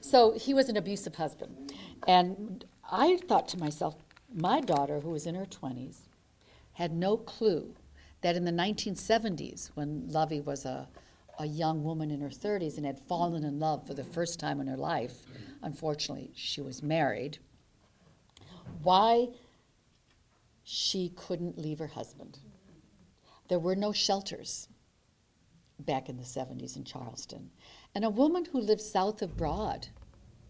so 0.00 0.32
he 0.32 0.54
was 0.54 0.68
an 0.68 0.76
abusive 0.76 1.16
husband. 1.16 1.72
And 2.06 2.64
I 2.90 3.18
thought 3.28 3.48
to 3.48 3.58
myself, 3.58 3.96
my 4.32 4.60
daughter, 4.60 5.00
who 5.00 5.10
was 5.10 5.26
in 5.26 5.34
her 5.34 5.46
20s, 5.46 6.08
had 6.74 6.92
no 6.92 7.16
clue 7.16 7.74
that 8.20 8.36
in 8.36 8.44
the 8.44 8.50
1970s, 8.50 9.70
when 9.74 10.08
Lovie 10.08 10.40
was 10.40 10.64
a, 10.64 10.88
a 11.38 11.46
young 11.46 11.84
woman 11.84 12.10
in 12.10 12.20
her 12.20 12.28
30s 12.28 12.76
and 12.76 12.86
had 12.86 12.98
fallen 12.98 13.44
in 13.44 13.58
love 13.58 13.86
for 13.86 13.94
the 13.94 14.04
first 14.04 14.40
time 14.40 14.60
in 14.60 14.66
her 14.66 14.76
life. 14.76 15.22
Unfortunately, 15.62 16.30
she 16.34 16.60
was 16.60 16.82
married. 16.82 17.38
Why 18.84 19.28
she 20.62 21.12
couldn't 21.16 21.58
leave 21.58 21.78
her 21.78 21.88
husband. 21.88 22.38
There 23.48 23.58
were 23.58 23.76
no 23.76 23.92
shelters 23.92 24.68
back 25.78 26.08
in 26.08 26.16
the 26.16 26.22
70s 26.22 26.76
in 26.76 26.84
Charleston. 26.84 27.50
And 27.94 28.04
a 28.04 28.10
woman 28.10 28.46
who 28.46 28.60
lived 28.60 28.80
south 28.80 29.20
of 29.22 29.36
Broad 29.36 29.88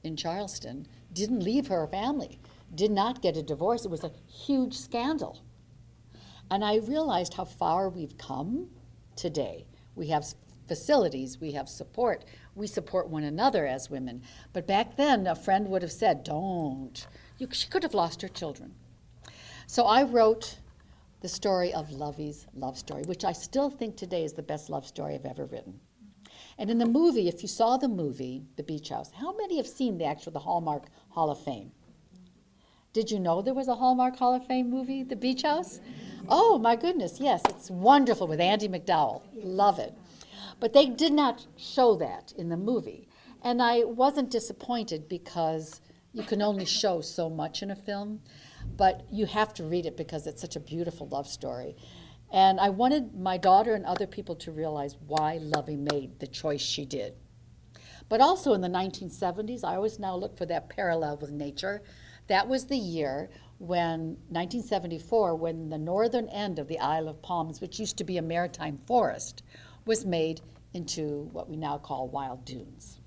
in 0.03 0.17
Charleston 0.17 0.87
didn't 1.13 1.41
leave 1.41 1.67
her 1.69 1.87
family, 1.87 2.39
did 2.75 2.91
not 2.91 3.23
get 3.23 3.37
a 3.37 3.43
divorce. 3.43 3.85
It 3.85 3.91
was 3.91 4.05
a 4.05 4.13
huge 4.29 4.77
scandal. 4.77 5.43
And 6.51 6.65
I 6.65 6.77
realized 6.77 7.35
how 7.35 7.45
far 7.45 7.89
we've 7.89 8.19
come 8.19 8.69
today. 9.17 9.67
We 9.95 10.09
have 10.09 10.27
facilities, 10.69 11.41
we 11.41 11.53
have 11.53 11.69
support, 11.69 12.25
we 12.55 12.67
support 12.67 13.09
one 13.09 13.25
another 13.25 13.67
as 13.67 13.91
women. 13.91 14.23
But 14.53 14.67
back 14.67 14.97
then, 14.97 15.27
a 15.27 15.35
friend 15.35 15.69
would 15.69 15.83
have 15.83 15.93
said, 15.93 16.25
Don't. 16.25 17.07
You, 17.45 17.51
she 17.53 17.69
could 17.69 17.83
have 17.83 17.93
lost 17.93 18.23
her 18.23 18.29
children. 18.29 18.75
So 19.67 19.85
I 19.85 20.03
wrote 20.03 20.57
the 21.21 21.29
story 21.29 21.75
of 21.75 21.91
Lovie's 21.91 22.47
love 22.55 22.79
story, 22.79 23.03
which 23.03 23.23
I 23.23 23.33
still 23.33 23.69
think 23.69 23.97
today 23.97 24.25
is 24.25 24.33
the 24.33 24.43
best 24.43 24.71
love 24.71 24.87
story 24.87 25.15
I've 25.15 25.27
ever 25.27 25.45
written. 25.45 25.79
And 26.57 26.71
in 26.71 26.79
the 26.79 26.87
movie, 26.87 27.29
if 27.29 27.43
you 27.43 27.49
saw 27.49 27.77
the 27.77 27.89
movie, 27.89 28.47
The 28.57 28.63
Beach 28.63 28.89
House, 28.89 29.11
how 29.13 29.37
many 29.37 29.59
have 29.59 29.67
seen 29.67 29.99
the 29.99 30.07
actual 30.07 30.33
the 30.33 30.39
Hallmark 30.39 30.85
Hall 31.11 31.31
of 31.31 31.39
Fame? 31.39 31.73
Did 32.95 33.11
you 33.11 33.19
know 33.21 33.43
there 33.43 33.53
was 33.53 33.69
a 33.69 33.75
Hallmark 33.75 34.17
Hall 34.17 34.35
of 34.35 34.47
Fame 34.47 34.71
movie, 34.71 35.03
The 35.03 35.17
Beach 35.17 35.43
House? 35.43 35.81
Oh 36.31 36.59
my 36.59 36.77
goodness, 36.77 37.21
yes, 37.21 37.43
it's 37.51 37.71
wonderful 37.71 38.27
with 38.27 38.41
Andie 38.41 38.69
MacDowell. 38.69 39.21
Love 39.35 39.79
it. 39.79 39.93
But 40.61 40.73
they 40.73 40.87
did 40.87 41.13
not 41.13 41.47
show 41.59 41.95
that 41.97 42.33
in 42.39 42.49
the 42.49 42.57
movie. 42.57 43.07
And 43.43 43.61
I 43.61 43.85
wasn't 43.85 44.31
disappointed 44.31 45.11
because 45.11 45.83
you 46.15 46.23
can 46.23 46.41
only 46.41 46.65
show 46.65 47.01
so 47.01 47.29
much 47.29 47.61
in 47.61 47.71
a 47.73 47.77
film, 47.77 48.21
but 48.77 49.05
you 49.11 49.27
have 49.27 49.53
to 49.55 49.65
read 49.65 49.85
it 49.85 49.97
because 49.97 50.27
it's 50.27 50.41
such 50.41 50.57
a 50.57 50.61
beautiful 50.61 51.09
love 51.09 51.27
story. 51.27 51.77
And 52.33 52.61
I 52.61 52.71
wanted 52.71 53.15
my 53.19 53.37
daughter 53.37 53.75
and 53.75 53.85
other 53.85 54.07
people 54.07 54.37
to 54.37 54.53
realize 54.53 54.97
why 55.07 55.39
Lovie 55.41 55.77
made 55.77 56.21
the 56.21 56.27
choice 56.29 56.63
she 56.63 56.85
did. 56.85 57.15
But 58.09 58.21
also 58.21 58.55
in 58.55 58.61
the 58.61 58.69
1970s, 58.69 59.65
I 59.65 59.75
always 59.75 59.99
now 59.99 60.15
look 60.15 60.39
for 60.39 60.47
that 60.47 60.69
parallel 60.69 61.17
with 61.17 61.33
nature. 61.33 61.83
That 62.29 62.49
was 62.49 62.67
the 62.67 62.79
year 62.79 63.29
when 63.59 64.17
1974 64.29 65.37
when 65.37 65.69
the 65.69 65.79
northern 65.79 66.29
end 66.29 66.59
of 66.59 66.69
the 66.69 66.79
Isle 66.79 67.09
of 67.09 67.23
Palms, 67.23 67.61
which 67.61 67.81
used 67.81 67.97
to 67.99 68.05
be 68.05 68.19
a 68.19 68.23
maritime 68.23 68.79
forest, 68.79 69.43
was 69.85 70.05
made 70.05 70.41
into 70.75 71.29
what 71.33 71.49
we 71.49 71.57
now 71.57 71.79
call 71.79 72.09
wild 72.09 72.45
dunes. 72.45 73.01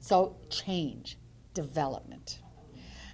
So 0.00 0.36
change, 0.50 1.18
development. 1.56 2.40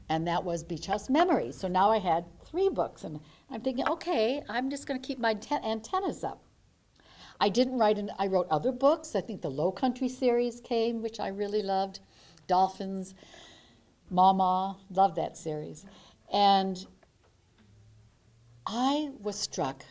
And 0.09 0.27
that 0.27 0.45
was 0.45 0.63
Beach 0.63 0.87
House 0.87 1.09
Memories. 1.09 1.57
So 1.57 1.69
now 1.69 1.91
I 1.91 1.99
had 1.99 2.25
three 2.45 2.69
books, 2.69 3.05
and 3.05 3.21
I'm 3.51 3.63
thinking, 3.63 3.89
okay, 3.89 4.43
I'm 4.49 4.69
just 4.69 4.87
going 4.87 5.01
to 5.01 5.07
keep 5.07 5.19
my 5.19 5.35
te- 5.35 5.65
antennas 5.65 6.23
up. 6.25 6.43
I 7.41 7.49
didn't 7.49 7.79
write, 7.79 7.99
an, 7.99 8.11
I 8.19 8.27
wrote 8.27 8.49
other 8.51 8.73
books. 8.73 9.15
I 9.15 9.21
think 9.21 9.41
the 9.41 9.51
Low 9.51 9.73
Country 9.73 10.09
series 10.09 10.61
came, 10.61 11.01
which 11.03 11.19
I 11.19 11.29
really 11.29 11.63
loved. 11.63 12.01
Dolphins, 12.47 13.15
Mama, 14.11 14.77
loved 14.91 15.17
that 15.17 15.37
series. 15.37 15.87
And 16.33 16.85
I 18.67 19.11
was 19.21 19.39
struck 19.39 19.85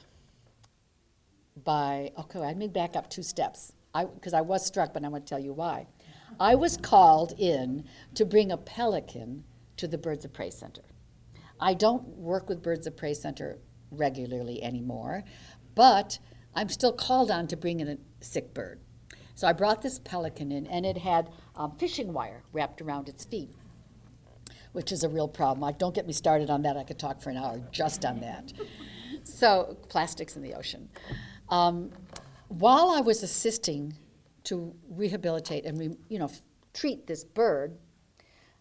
by, 1.63 2.11
okay, 2.19 2.41
I 2.41 2.53
may 2.53 2.67
back 2.67 2.95
up 2.95 3.09
two 3.09 3.23
steps 3.23 3.73
because 3.93 4.33
I, 4.33 4.39
I 4.39 4.41
was 4.41 4.65
struck, 4.65 4.93
but 4.93 5.03
I'm 5.03 5.11
going 5.11 5.23
to 5.23 5.27
tell 5.27 5.39
you 5.39 5.53
why. 5.53 5.87
I 6.41 6.56
was 6.56 6.75
called 6.75 7.36
in 7.38 7.86
to 8.15 8.25
bring 8.25 8.51
a 8.51 8.58
pelican 8.58 9.43
to 9.77 9.88
the 9.88 9.99
Birds 9.99 10.25
of 10.25 10.34
Prey 10.34 10.49
Center. 10.49 10.82
I 11.60 11.75
don't 11.75 12.04
work 12.17 12.49
with 12.49 12.63
Birds 12.63 12.88
of 12.88 12.97
Prey 12.97 13.13
Center 13.13 13.60
regularly 13.91 14.63
anymore, 14.63 15.23
but 15.75 16.17
I'm 16.56 16.67
still 16.69 16.93
called 16.93 17.30
on 17.30 17.45
to 17.45 17.56
bring 17.56 17.80
in 17.80 17.88
a 17.88 17.97
sick 18.21 18.56
bird. 18.56 18.80
So 19.36 19.47
I 19.47 19.54
brought 19.54 19.84
this 19.84 19.99
pelican 19.99 20.51
in, 20.51 20.65
and 20.65 20.84
it 20.84 20.97
had 20.97 21.30
um, 21.56 21.75
fishing 21.77 22.12
wire 22.12 22.41
wrapped 22.51 22.82
around 22.82 23.08
its 23.08 23.23
feet 23.23 23.51
which 24.71 24.93
is 24.93 25.04
a 25.04 25.10
real 25.10 25.27
problem. 25.27 25.60
Like, 25.60 25.77
don't 25.77 25.93
get 25.93 26.08
me 26.08 26.13
started 26.13 26.49
on 26.49 26.62
that. 26.62 26.77
I 26.77 26.86
could 26.86 26.97
talk 26.97 27.21
for 27.21 27.30
an 27.30 27.36
hour 27.36 27.62
just 27.73 28.06
on 28.06 28.21
that. 28.21 28.54
so, 29.25 29.75
plastics 29.89 30.38
in 30.38 30.41
the 30.41 30.54
ocean. 30.54 30.88
Um, 31.49 31.91
while 32.47 32.89
I 32.89 33.01
was 33.01 33.21
assisting 33.21 33.97
to 34.45 34.73
rehabilitate 34.89 35.65
and 35.65 35.80
re, 35.80 35.95
you 36.10 36.19
know 36.19 36.25
f- 36.25 36.41
treat 36.73 37.08
this 37.08 37.23
bird, 37.23 37.77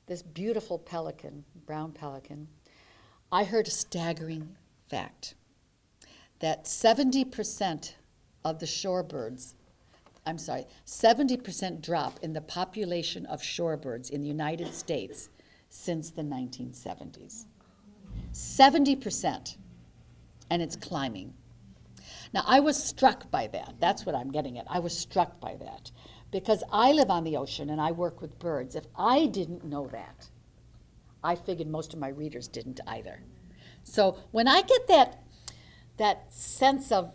this 0.07 0.23
beautiful 0.23 0.79
pelican, 0.79 1.45
brown 1.67 1.93
pelican, 1.93 2.49
I 3.33 3.45
heard 3.45 3.69
a 3.69 3.71
staggering 3.71 4.57
fact 4.89 5.35
that 6.41 6.65
70% 6.65 7.93
of 8.45 8.59
the 8.59 8.67
shorebirds, 8.67 9.55
I'm 10.27 10.39
sorry, 10.39 10.67
70% 10.87 11.81
drop 11.81 12.19
in 12.23 12.33
the 12.33 12.41
population 12.41 13.27
of 13.27 13.41
shorebirds 13.41 14.11
in 14.11 14.23
the 14.23 14.29
United 14.29 14.75
States 14.75 15.29
since 15.69 16.11
the 16.11 16.23
1970s. 16.23 17.45
70%, 18.33 19.57
and 20.51 20.63
it's 20.63 20.77
climbing. 20.77 21.35
Now, 22.33 22.45
I 22.47 22.61
was 22.61 22.83
struck 22.83 23.31
by 23.31 23.49
that. 23.49 23.75
That's 23.81 24.07
what 24.07 24.15
I'm 24.15 24.31
getting 24.31 24.59
at. 24.59 24.67
I 24.69 24.79
was 24.79 24.97
struck 24.97 25.41
by 25.41 25.57
that 25.57 25.91
because 26.31 26.63
I 26.73 26.93
live 26.93 27.11
on 27.11 27.25
the 27.25 27.37
ocean 27.37 27.71
and 27.71 27.81
I 27.81 27.91
work 27.91 28.21
with 28.21 28.39
birds. 28.39 28.77
If 28.77 28.87
I 28.97 29.27
didn't 29.27 29.65
know 29.65 29.89
that, 29.89 30.31
I 31.23 31.35
figured 31.35 31.69
most 31.69 31.93
of 31.93 31.99
my 31.99 32.09
readers 32.09 32.49
didn't 32.49 32.81
either. 32.87 33.23
So 33.83 34.19
when 34.31 34.47
I 34.47 34.63
get 34.63 34.87
that, 34.89 35.23
that 35.97 36.33
sense 36.33 36.93
of 36.93 37.13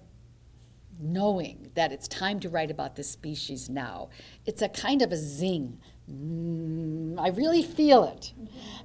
knowing 0.99 1.71
that 1.75 1.91
it's 1.91 2.08
time 2.08 2.39
to 2.41 2.49
write 2.49 2.71
about 2.71 2.95
this 2.95 3.10
species 3.10 3.69
now, 3.69 4.10
it's 4.45 4.62
a 4.62 4.69
kind 4.69 5.01
of 5.01 5.12
a 5.12 5.17
zing 5.17 5.80
Mm, 6.12 7.19
I 7.19 7.30
really 7.30 7.63
feel 7.63 8.04
it. 8.04 8.34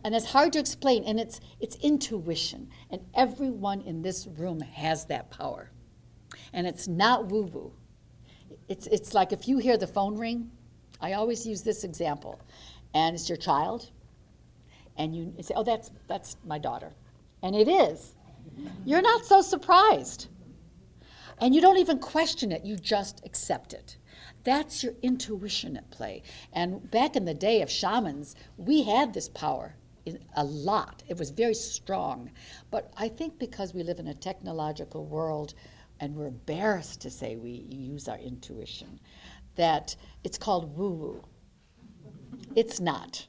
And 0.02 0.14
it's 0.14 0.26
hard 0.26 0.52
to 0.54 0.58
explain, 0.58 1.04
and 1.04 1.20
it's, 1.20 1.40
it's 1.60 1.76
intuition. 1.76 2.70
And 2.90 3.02
everyone 3.14 3.82
in 3.82 4.02
this 4.02 4.26
room 4.26 4.60
has 4.60 5.06
that 5.06 5.30
power. 5.30 5.70
And 6.52 6.66
it's 6.66 6.88
not 6.88 7.28
woo 7.28 7.42
woo. 7.42 7.72
It's, 8.68 8.86
it's 8.88 9.14
like 9.14 9.32
if 9.32 9.48
you 9.48 9.58
hear 9.58 9.76
the 9.76 9.86
phone 9.86 10.16
ring, 10.16 10.50
I 11.00 11.14
always 11.14 11.46
use 11.46 11.62
this 11.62 11.82
example, 11.82 12.40
and 12.94 13.14
it's 13.14 13.28
your 13.28 13.38
child, 13.38 13.90
and 14.96 15.14
you 15.14 15.34
say, 15.40 15.54
Oh, 15.56 15.64
that's, 15.64 15.90
that's 16.06 16.36
my 16.44 16.58
daughter. 16.58 16.92
And 17.42 17.56
it 17.56 17.68
is. 17.68 18.14
You're 18.84 19.02
not 19.02 19.24
so 19.24 19.40
surprised. 19.40 20.28
And 21.40 21.54
you 21.54 21.60
don't 21.60 21.78
even 21.78 21.98
question 21.98 22.52
it, 22.52 22.64
you 22.64 22.76
just 22.76 23.22
accept 23.24 23.72
it. 23.72 23.96
That's 24.44 24.82
your 24.82 24.94
intuition 25.02 25.76
at 25.76 25.90
play. 25.90 26.22
And 26.52 26.90
back 26.90 27.16
in 27.16 27.24
the 27.24 27.34
day 27.34 27.62
of 27.62 27.70
shamans, 27.70 28.34
we 28.56 28.82
had 28.82 29.14
this 29.14 29.28
power 29.28 29.74
a 30.34 30.44
lot. 30.44 31.02
It 31.08 31.18
was 31.18 31.30
very 31.30 31.54
strong. 31.54 32.30
But 32.70 32.92
I 32.96 33.08
think 33.08 33.38
because 33.38 33.74
we 33.74 33.82
live 33.82 33.98
in 33.98 34.08
a 34.08 34.14
technological 34.14 35.04
world 35.04 35.54
and 36.00 36.16
we're 36.16 36.26
embarrassed 36.26 37.02
to 37.02 37.10
say 37.10 37.36
we 37.36 37.66
use 37.68 38.08
our 38.08 38.18
intuition, 38.18 38.98
that 39.56 39.94
it's 40.24 40.38
called 40.38 40.76
woo 40.76 40.90
woo. 40.90 41.24
It's 42.56 42.80
not. 42.80 43.26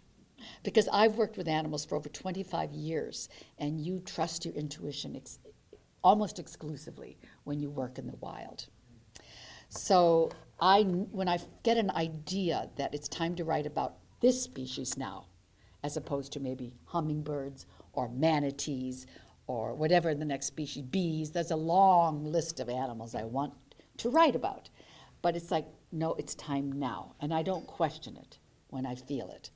Because 0.64 0.88
I've 0.92 1.16
worked 1.16 1.38
with 1.38 1.48
animals 1.48 1.86
for 1.86 1.96
over 1.96 2.10
25 2.10 2.74
years, 2.74 3.30
and 3.60 3.80
you 3.80 4.00
trust 4.00 4.46
your 4.46 4.54
intuition 4.56 5.16
ex- 5.16 5.40
almost 6.04 6.40
exclusively 6.40 7.18
when 7.44 7.60
you 7.60 7.70
work 7.70 7.98
in 7.98 8.08
the 8.08 8.16
wild. 8.22 8.68
So 9.70 10.32
I, 10.60 10.82
when 10.82 11.28
I 11.28 11.40
get 11.64 11.78
an 11.78 11.92
idea 11.92 12.70
that 12.78 12.94
it's 12.94 13.08
time 13.08 13.36
to 13.36 13.44
write 13.44 13.66
about 13.66 13.96
this 14.22 14.42
species 14.42 14.98
now, 14.98 15.26
as 15.84 15.98
opposed 15.98 16.34
to 16.34 16.40
maybe 16.40 16.74
hummingbirds 16.86 17.66
or 17.94 18.10
manatees 18.10 19.06
or 19.52 19.74
whatever 19.74 20.14
the 20.14 20.26
next 20.26 20.48
species, 20.48 20.84
bees, 20.84 21.32
there's 21.32 21.52
a 21.52 21.56
long 21.56 22.24
list 22.26 22.60
of 22.60 22.70
animals 22.70 23.16
I 23.16 23.24
want 23.24 23.54
to 23.98 24.10
write 24.10 24.36
about. 24.36 24.70
But 25.22 25.36
it's 25.36 25.52
like, 25.52 25.68
no, 25.92 26.14
it's 26.16 26.36
time 26.36 26.72
now. 26.72 27.16
And 27.20 27.34
I 27.34 27.44
don't 27.44 27.68
question 27.68 28.18
it 28.18 28.38
when 28.70 28.86
I 28.86 28.96
feel 28.96 29.30
it. 29.30 29.52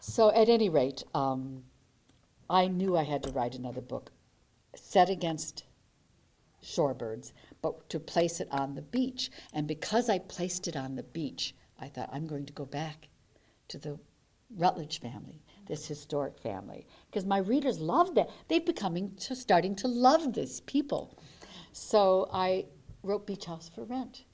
So, 0.00 0.30
at 0.30 0.48
any 0.48 0.68
rate, 0.68 1.02
um, 1.14 1.64
I 2.48 2.68
knew 2.68 2.96
I 2.96 3.04
had 3.04 3.22
to 3.24 3.30
write 3.30 3.54
another 3.54 3.80
book 3.80 4.10
set 4.74 5.08
against 5.08 5.64
shorebirds, 6.62 7.32
but 7.62 7.88
to 7.88 7.98
place 7.98 8.40
it 8.40 8.48
on 8.50 8.74
the 8.74 8.82
beach. 8.82 9.30
And 9.52 9.66
because 9.66 10.08
I 10.08 10.18
placed 10.18 10.68
it 10.68 10.76
on 10.76 10.96
the 10.96 11.02
beach, 11.02 11.54
I 11.78 11.88
thought 11.88 12.10
I'm 12.12 12.26
going 12.26 12.46
to 12.46 12.52
go 12.52 12.64
back 12.64 13.08
to 13.68 13.78
the 13.78 13.98
Rutledge 14.56 15.00
family, 15.00 15.42
this 15.66 15.86
historic 15.86 16.38
family, 16.38 16.86
because 17.10 17.24
my 17.24 17.38
readers 17.38 17.78
love 17.78 18.14
that. 18.14 18.28
They've 18.48 18.64
becoming 18.64 19.14
to 19.20 19.34
starting 19.34 19.74
to 19.76 19.88
love 19.88 20.32
these 20.32 20.60
people. 20.60 21.18
So 21.72 22.28
I 22.32 22.66
wrote 23.02 23.26
Beach 23.26 23.46
House 23.46 23.70
for 23.74 23.84
Rent. 23.84 24.24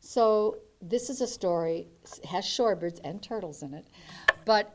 So 0.00 0.58
this 0.80 1.08
is 1.08 1.20
a 1.20 1.26
story, 1.26 1.88
has 2.28 2.44
shorebirds 2.44 3.00
and 3.04 3.22
turtles 3.22 3.62
in 3.62 3.74
it. 3.74 3.86
But 4.44 4.74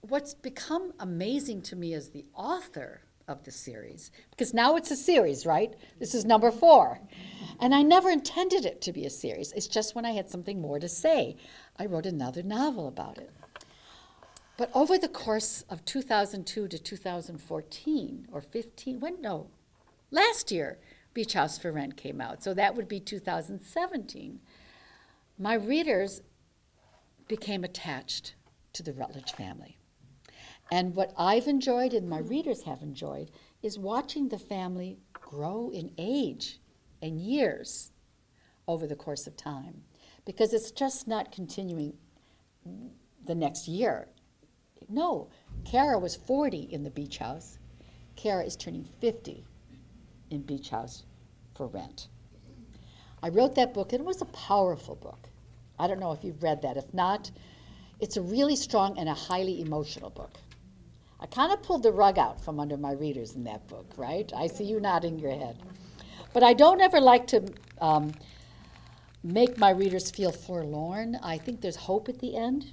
what's 0.00 0.34
become 0.34 0.92
amazing 0.98 1.62
to 1.62 1.76
me 1.76 1.94
as 1.94 2.10
the 2.10 2.26
author 2.34 3.02
of 3.28 3.42
the 3.44 3.50
series, 3.50 4.10
because 4.30 4.54
now 4.54 4.76
it's 4.76 4.90
a 4.90 4.96
series, 4.96 5.46
right? 5.46 5.74
This 5.98 6.14
is 6.14 6.24
number 6.24 6.50
four. 6.50 7.00
And 7.60 7.74
I 7.74 7.82
never 7.82 8.10
intended 8.10 8.64
it 8.64 8.80
to 8.82 8.92
be 8.92 9.04
a 9.04 9.10
series. 9.10 9.52
It's 9.52 9.66
just 9.66 9.94
when 9.94 10.04
I 10.04 10.12
had 10.12 10.28
something 10.28 10.60
more 10.60 10.78
to 10.78 10.88
say, 10.88 11.36
I 11.76 11.86
wrote 11.86 12.06
another 12.06 12.42
novel 12.42 12.86
about 12.86 13.18
it. 13.18 13.30
But 14.56 14.70
over 14.74 14.96
the 14.96 15.08
course 15.08 15.64
of 15.68 15.84
2002 15.84 16.68
to 16.68 16.78
2014 16.78 18.28
or 18.32 18.40
15, 18.40 19.00
when 19.00 19.20
no, 19.20 19.48
last 20.10 20.50
year, 20.50 20.78
Beach 21.12 21.34
House 21.34 21.58
for 21.58 21.72
Rent 21.72 21.96
came 21.96 22.20
out. 22.20 22.42
So 22.42 22.54
that 22.54 22.74
would 22.74 22.88
be 22.88 23.00
2017. 23.00 24.40
My 25.38 25.54
readers 25.54 26.22
became 27.28 27.64
attached 27.64 28.34
to 28.72 28.82
the 28.82 28.92
Rutledge 28.92 29.32
family. 29.32 29.78
And 30.70 30.94
what 30.94 31.12
I've 31.16 31.46
enjoyed 31.46 31.92
and 31.92 32.08
my 32.08 32.18
readers 32.18 32.62
have 32.62 32.82
enjoyed 32.82 33.30
is 33.62 33.78
watching 33.78 34.28
the 34.28 34.38
family 34.38 34.98
grow 35.12 35.70
in 35.72 35.92
age 35.98 36.60
and 37.02 37.20
years 37.20 37.92
over 38.66 38.86
the 38.86 38.96
course 38.96 39.26
of 39.26 39.36
time. 39.36 39.82
Because 40.24 40.52
it's 40.52 40.70
just 40.70 41.06
not 41.06 41.30
continuing 41.30 41.94
the 43.24 43.34
next 43.34 43.68
year. 43.68 44.08
No, 44.88 45.28
Cara 45.64 45.98
was 45.98 46.14
40 46.14 46.58
in 46.58 46.82
the 46.82 46.90
beach 46.90 47.18
house. 47.18 47.58
Cara 48.14 48.44
is 48.44 48.56
turning 48.56 48.88
50 49.00 49.44
in 50.30 50.42
Beach 50.42 50.70
House 50.70 51.04
for 51.54 51.66
Rent. 51.66 52.08
I 53.22 53.28
wrote 53.28 53.54
that 53.56 53.74
book, 53.74 53.92
and 53.92 54.00
it 54.00 54.06
was 54.06 54.22
a 54.22 54.26
powerful 54.26 54.94
book. 54.94 55.28
I 55.78 55.86
don't 55.86 56.00
know 56.00 56.12
if 56.12 56.24
you've 56.24 56.42
read 56.42 56.62
that. 56.62 56.76
If 56.76 56.92
not, 56.94 57.30
it's 58.00 58.16
a 58.16 58.22
really 58.22 58.56
strong 58.56 58.98
and 58.98 59.08
a 59.08 59.14
highly 59.14 59.60
emotional 59.60 60.10
book. 60.10 60.38
I 61.18 61.26
kind 61.26 61.52
of 61.52 61.62
pulled 61.62 61.82
the 61.82 61.92
rug 61.92 62.18
out 62.18 62.40
from 62.40 62.60
under 62.60 62.76
my 62.76 62.92
readers 62.92 63.34
in 63.34 63.44
that 63.44 63.66
book, 63.68 63.86
right? 63.96 64.30
I 64.36 64.46
see 64.46 64.64
you 64.64 64.80
nodding 64.80 65.18
your 65.18 65.32
head. 65.32 65.58
But 66.32 66.42
I 66.42 66.52
don't 66.52 66.80
ever 66.80 67.00
like 67.00 67.26
to 67.28 67.52
um, 67.80 68.12
make 69.22 69.58
my 69.58 69.70
readers 69.70 70.10
feel 70.10 70.30
forlorn. 70.30 71.18
I 71.22 71.38
think 71.38 71.62
there's 71.62 71.76
hope 71.76 72.08
at 72.08 72.18
the 72.18 72.36
end. 72.36 72.72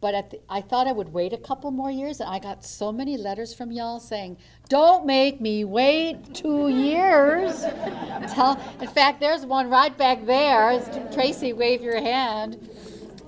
But 0.00 0.30
the, 0.30 0.40
I 0.48 0.60
thought 0.60 0.86
I 0.86 0.92
would 0.92 1.12
wait 1.12 1.32
a 1.32 1.36
couple 1.36 1.70
more 1.72 1.90
years, 1.90 2.20
and 2.20 2.30
I 2.30 2.38
got 2.38 2.64
so 2.64 2.92
many 2.92 3.16
letters 3.16 3.52
from 3.52 3.72
y'all 3.72 3.98
saying, 3.98 4.38
"Don't 4.68 5.04
make 5.06 5.40
me 5.40 5.64
wait 5.64 6.34
two 6.34 6.68
years." 6.68 7.62
Tell, 8.32 8.60
in 8.80 8.86
fact, 8.88 9.18
there's 9.20 9.44
one 9.44 9.68
right 9.68 9.96
back 9.96 10.24
there. 10.24 10.80
Tracy, 11.12 11.52
wave 11.52 11.82
your 11.82 12.00
hand. 12.00 12.70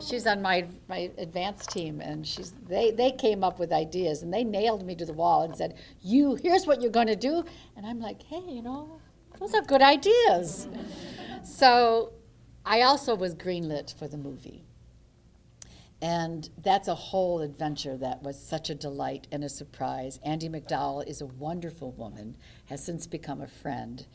She's 0.01 0.27
on 0.27 0.43
my 0.43 0.67
my 0.89 1.11
advanced 1.19 1.71
team, 1.71 2.01
and 2.01 2.25
she's 2.25 2.53
they 2.69 2.93
they 2.93 3.11
came 3.11 3.43
up 3.43 3.59
with 3.59 3.73
ideas, 3.73 4.23
and 4.23 4.33
they 4.33 4.45
nailed 4.45 4.87
me 4.87 4.95
to 4.95 5.05
the 5.05 5.13
wall 5.13 5.43
and 5.43 5.57
said, 5.57 5.75
"You, 6.01 6.37
here's 6.37 6.69
what 6.69 6.81
you're 6.81 6.93
going 6.93 7.09
to 7.09 7.17
do," 7.17 7.45
and 7.77 7.85
I'm 7.85 8.01
like, 8.01 8.23
"Hey, 8.23 8.43
you 8.49 8.63
know, 8.63 9.01
those 9.41 9.55
are 9.55 9.63
good 9.63 9.83
ideas." 9.83 10.69
So, 11.43 12.13
I 12.65 12.83
also 12.83 13.17
was 13.17 13.35
greenlit 13.35 13.93
for 13.99 14.07
the 14.07 14.19
movie. 14.19 14.65
And 16.03 16.49
that's 16.63 16.89
a 16.89 16.95
whole 16.95 17.41
adventure 17.41 17.97
that 17.99 18.23
was 18.23 18.39
such 18.39 18.71
a 18.71 18.75
delight 18.75 19.27
and 19.31 19.45
a 19.45 19.49
surprise. 19.49 20.19
Andie 20.25 20.49
MacDowell 20.49 21.07
is 21.07 21.21
a 21.21 21.27
wonderful 21.27 21.93
woman, 21.93 22.37
has 22.67 22.83
since 22.83 23.07
become 23.07 23.43
a 23.43 23.47
friend, 23.47 24.07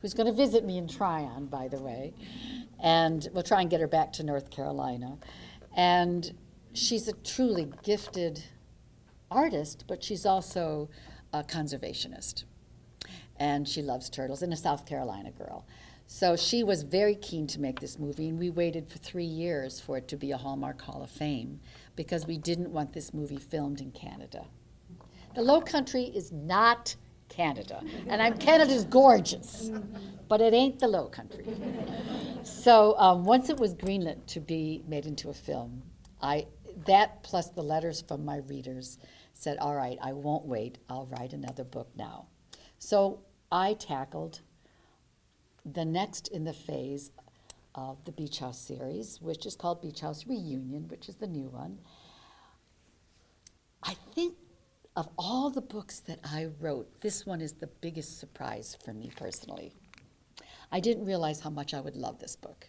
who's 0.00 0.14
going 0.14 0.26
to 0.26 0.32
visit 0.32 0.64
me 0.64 0.78
in 0.78 0.88
Tryon, 0.88 1.46
by 1.46 1.68
the 1.68 1.80
way. 1.80 2.12
And 2.82 3.28
we'll 3.32 3.44
try 3.44 3.60
and 3.60 3.70
get 3.70 3.80
her 3.80 3.86
back 3.86 4.12
to 4.14 4.24
North 4.24 4.50
Carolina. 4.50 5.18
And 5.76 6.36
she's 6.72 7.06
a 7.06 7.12
truly 7.12 7.72
gifted 7.84 8.42
artist, 9.30 9.84
but 9.86 10.02
she's 10.02 10.26
also 10.26 10.88
a 11.32 11.44
conservationist. 11.44 12.44
And 13.36 13.68
she 13.68 13.82
loves 13.82 14.10
turtles 14.10 14.42
and 14.42 14.52
a 14.52 14.56
South 14.56 14.86
Carolina 14.86 15.30
girl. 15.30 15.64
So 16.10 16.36
she 16.36 16.64
was 16.64 16.84
very 16.84 17.14
keen 17.14 17.46
to 17.48 17.60
make 17.60 17.80
this 17.80 17.98
movie, 17.98 18.30
and 18.30 18.38
we 18.38 18.48
waited 18.48 18.88
for 18.88 18.96
three 18.96 19.26
years 19.26 19.78
for 19.78 19.98
it 19.98 20.08
to 20.08 20.16
be 20.16 20.32
a 20.32 20.38
Hallmark 20.38 20.80
Hall 20.80 21.02
of 21.02 21.10
Fame 21.10 21.60
because 21.96 22.26
we 22.26 22.38
didn't 22.38 22.70
want 22.70 22.94
this 22.94 23.12
movie 23.12 23.36
filmed 23.36 23.82
in 23.82 23.90
Canada. 23.92 24.46
The 25.34 25.42
Low 25.42 25.60
Country 25.60 26.04
is 26.04 26.32
not 26.32 26.96
Canada, 27.28 27.82
and 28.06 28.22
I'm 28.22 28.38
Canada's 28.38 28.84
gorgeous, 28.84 29.70
but 30.28 30.40
it 30.40 30.54
ain't 30.54 30.78
the 30.78 30.88
Low 30.88 31.08
Country. 31.08 31.46
So 32.42 32.94
um, 32.98 33.24
once 33.24 33.50
it 33.50 33.58
was 33.58 33.74
greenlit 33.74 34.24
to 34.28 34.40
be 34.40 34.82
made 34.88 35.04
into 35.04 35.28
a 35.28 35.34
film, 35.34 35.82
I 36.22 36.46
that 36.86 37.22
plus 37.22 37.50
the 37.50 37.62
letters 37.62 38.00
from 38.00 38.24
my 38.24 38.38
readers 38.38 38.98
said, 39.34 39.58
"All 39.58 39.74
right, 39.74 39.98
I 40.00 40.14
won't 40.14 40.46
wait. 40.46 40.78
I'll 40.88 41.06
write 41.06 41.34
another 41.34 41.64
book 41.64 41.90
now." 41.96 42.28
So 42.78 43.20
I 43.52 43.74
tackled 43.74 44.40
the 45.64 45.84
next 45.84 46.28
in 46.28 46.44
the 46.44 46.52
phase 46.52 47.10
of 47.74 48.04
the 48.04 48.12
Beach 48.12 48.38
House 48.38 48.58
series, 48.58 49.20
which 49.20 49.46
is 49.46 49.54
called 49.54 49.82
Beach 49.82 50.00
House 50.00 50.26
Reunion, 50.26 50.88
which 50.88 51.08
is 51.08 51.16
the 51.16 51.26
new 51.26 51.48
one. 51.48 51.78
I 53.82 53.94
think 54.14 54.34
of 54.96 55.08
all 55.16 55.50
the 55.50 55.60
books 55.60 56.00
that 56.00 56.18
I 56.24 56.48
wrote, 56.60 57.00
this 57.00 57.24
one 57.24 57.40
is 57.40 57.52
the 57.52 57.68
biggest 57.68 58.18
surprise 58.18 58.76
for 58.84 58.92
me 58.92 59.10
personally. 59.16 59.72
I 60.72 60.80
didn't 60.80 61.04
realize 61.06 61.40
how 61.40 61.50
much 61.50 61.72
I 61.72 61.80
would 61.80 61.96
love 61.96 62.18
this 62.18 62.34
book. 62.34 62.68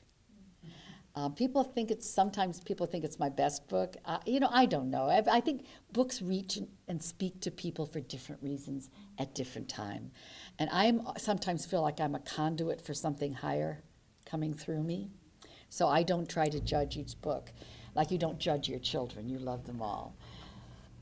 Um, 1.20 1.34
people 1.34 1.66
think 1.66 1.92
it's 1.92 2.10
sometimes 2.10 2.62
people 2.62 2.86
think 2.86 3.04
it's 3.04 3.20
my 3.20 3.28
best 3.28 3.68
book. 3.68 3.98
Uh, 4.06 4.20
you 4.26 4.40
know, 4.40 4.48
I 4.54 4.66
don't 4.66 4.90
know. 4.90 5.10
I, 5.10 5.22
I 5.30 5.42
think 5.42 5.66
books 5.92 6.22
reach 6.22 6.56
and, 6.56 6.70
and, 6.88 7.04
speak 7.04 7.42
to 7.42 7.52
people 7.52 7.86
for 7.86 8.00
different 8.00 8.42
reasons 8.42 8.90
at 9.18 9.36
different 9.36 9.68
time, 9.68 10.12
and 10.60 10.70
I 10.72 10.94
sometimes 11.18 11.66
feel 11.66 11.82
like 11.82 12.00
I'm 12.00 12.16
a 12.16 12.20
conduit 12.20 12.80
for 12.80 12.94
something 12.94 13.34
higher 13.34 13.82
coming 14.26 14.54
through 14.54 14.82
me. 14.82 15.10
So 15.68 15.90
I 15.90 16.04
don't 16.04 16.30
try 16.30 16.48
to 16.48 16.62
judge 16.62 16.96
each 16.96 17.20
book, 17.20 17.52
like 17.96 18.12
you 18.12 18.18
don't 18.18 18.40
judge 18.40 18.70
your 18.70 18.80
children. 18.80 19.28
You 19.28 19.40
love 19.40 19.68
them 19.68 19.82
all. 19.82 20.16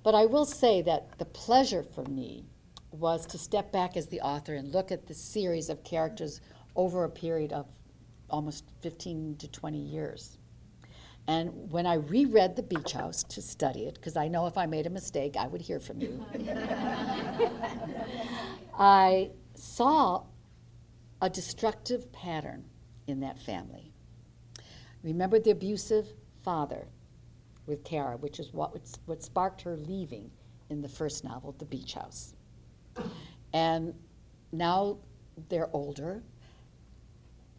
But 0.01 0.15
I 0.15 0.25
will 0.25 0.45
say 0.45 0.81
that 0.81 1.19
the 1.19 1.25
pleasure 1.25 1.83
for 1.83 2.03
me 2.05 2.47
was 2.89 3.27
to 3.27 3.37
step 3.37 3.71
back 3.71 3.95
as 3.95 4.07
the 4.07 4.21
author 4.21 4.55
and 4.55 4.73
look 4.73 4.91
at 4.91 5.05
the 5.05 5.13
series 5.13 5.69
of 5.69 5.83
characters 5.83 6.41
over 6.75 7.03
a 7.03 7.09
period 7.09 7.53
of 7.53 7.67
almost 8.29 8.65
15 8.81 9.37
to 9.37 9.47
20 9.47 9.77
years. 9.77 10.37
And 11.27 11.71
when 11.71 11.85
I 11.85 11.95
reread 11.95 12.55
The 12.55 12.63
Beach 12.63 12.93
House 12.93 13.23
to 13.23 13.41
study 13.41 13.81
it, 13.81 13.95
because 13.95 14.15
I 14.15 14.29
know 14.29 14.47
if 14.47 14.57
I 14.57 14.65
made 14.65 14.87
a 14.87 14.89
mistake, 14.89 15.35
I 15.37 15.47
would 15.47 15.61
hear 15.61 15.79
from 15.79 15.99
you, 15.99 16.25
I 18.79 19.31
saw 19.53 20.23
a 21.21 21.29
destructive 21.29 22.11
pattern 22.13 22.63
in 23.07 23.19
that 23.21 23.39
family. 23.39 23.91
Remember 25.03 25.39
the 25.39 25.51
abusive 25.51 26.13
father 26.43 26.87
with 27.65 27.83
Cara, 27.83 28.15
which 28.17 28.39
is 28.39 28.53
what, 28.53 28.73
what 29.05 29.21
sparked 29.21 29.61
her 29.63 29.75
leaving 29.75 30.31
in 30.69 30.81
the 30.81 30.89
first 30.89 31.23
novel, 31.23 31.55
The 31.57 31.65
Beach 31.65 31.93
House. 31.93 32.35
And 33.53 33.93
now 34.51 34.97
they're 35.49 35.69
older, 35.73 36.23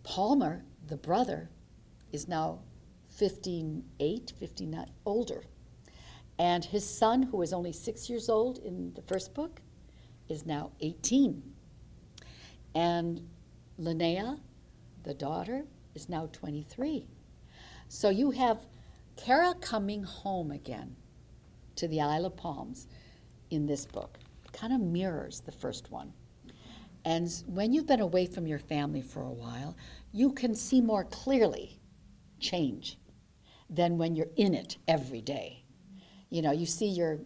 Palmer, 0.08 0.64
the 0.86 0.96
brother, 0.96 1.50
is 2.12 2.26
now 2.26 2.60
58, 3.10 4.32
59, 4.40 4.86
older. 5.04 5.42
And 6.38 6.64
his 6.64 6.88
son, 6.88 7.24
who 7.24 7.36
was 7.36 7.52
only 7.52 7.72
six 7.72 8.08
years 8.08 8.30
old 8.30 8.56
in 8.56 8.94
the 8.94 9.02
first 9.02 9.34
book, 9.34 9.60
is 10.26 10.46
now 10.46 10.70
18. 10.80 11.42
And 12.74 13.28
Linnea, 13.78 14.40
the 15.02 15.12
daughter, 15.12 15.66
is 15.94 16.08
now 16.08 16.30
23. 16.32 17.06
So 17.88 18.08
you 18.08 18.30
have 18.30 18.64
Cara 19.16 19.56
coming 19.60 20.04
home 20.04 20.50
again 20.50 20.96
to 21.76 21.86
the 21.86 22.00
Isle 22.00 22.24
of 22.24 22.36
Palms 22.36 22.86
in 23.50 23.66
this 23.66 23.84
book. 23.84 24.18
It 24.46 24.54
kind 24.54 24.72
of 24.72 24.80
mirrors 24.80 25.40
the 25.40 25.52
first 25.52 25.90
one. 25.90 26.14
And 27.08 27.32
when 27.46 27.72
you've 27.72 27.86
been 27.86 28.02
away 28.02 28.26
from 28.26 28.46
your 28.46 28.58
family 28.58 29.00
for 29.00 29.22
a 29.22 29.32
while, 29.32 29.78
you 30.12 30.30
can 30.30 30.54
see 30.54 30.82
more 30.82 31.04
clearly 31.04 31.80
change 32.38 32.98
than 33.70 33.96
when 33.96 34.14
you're 34.14 34.34
in 34.36 34.52
it 34.52 34.76
every 34.86 35.22
day. 35.22 35.64
You 36.28 36.42
know, 36.42 36.52
you 36.52 36.66
see 36.66 36.88
your, 36.88 37.20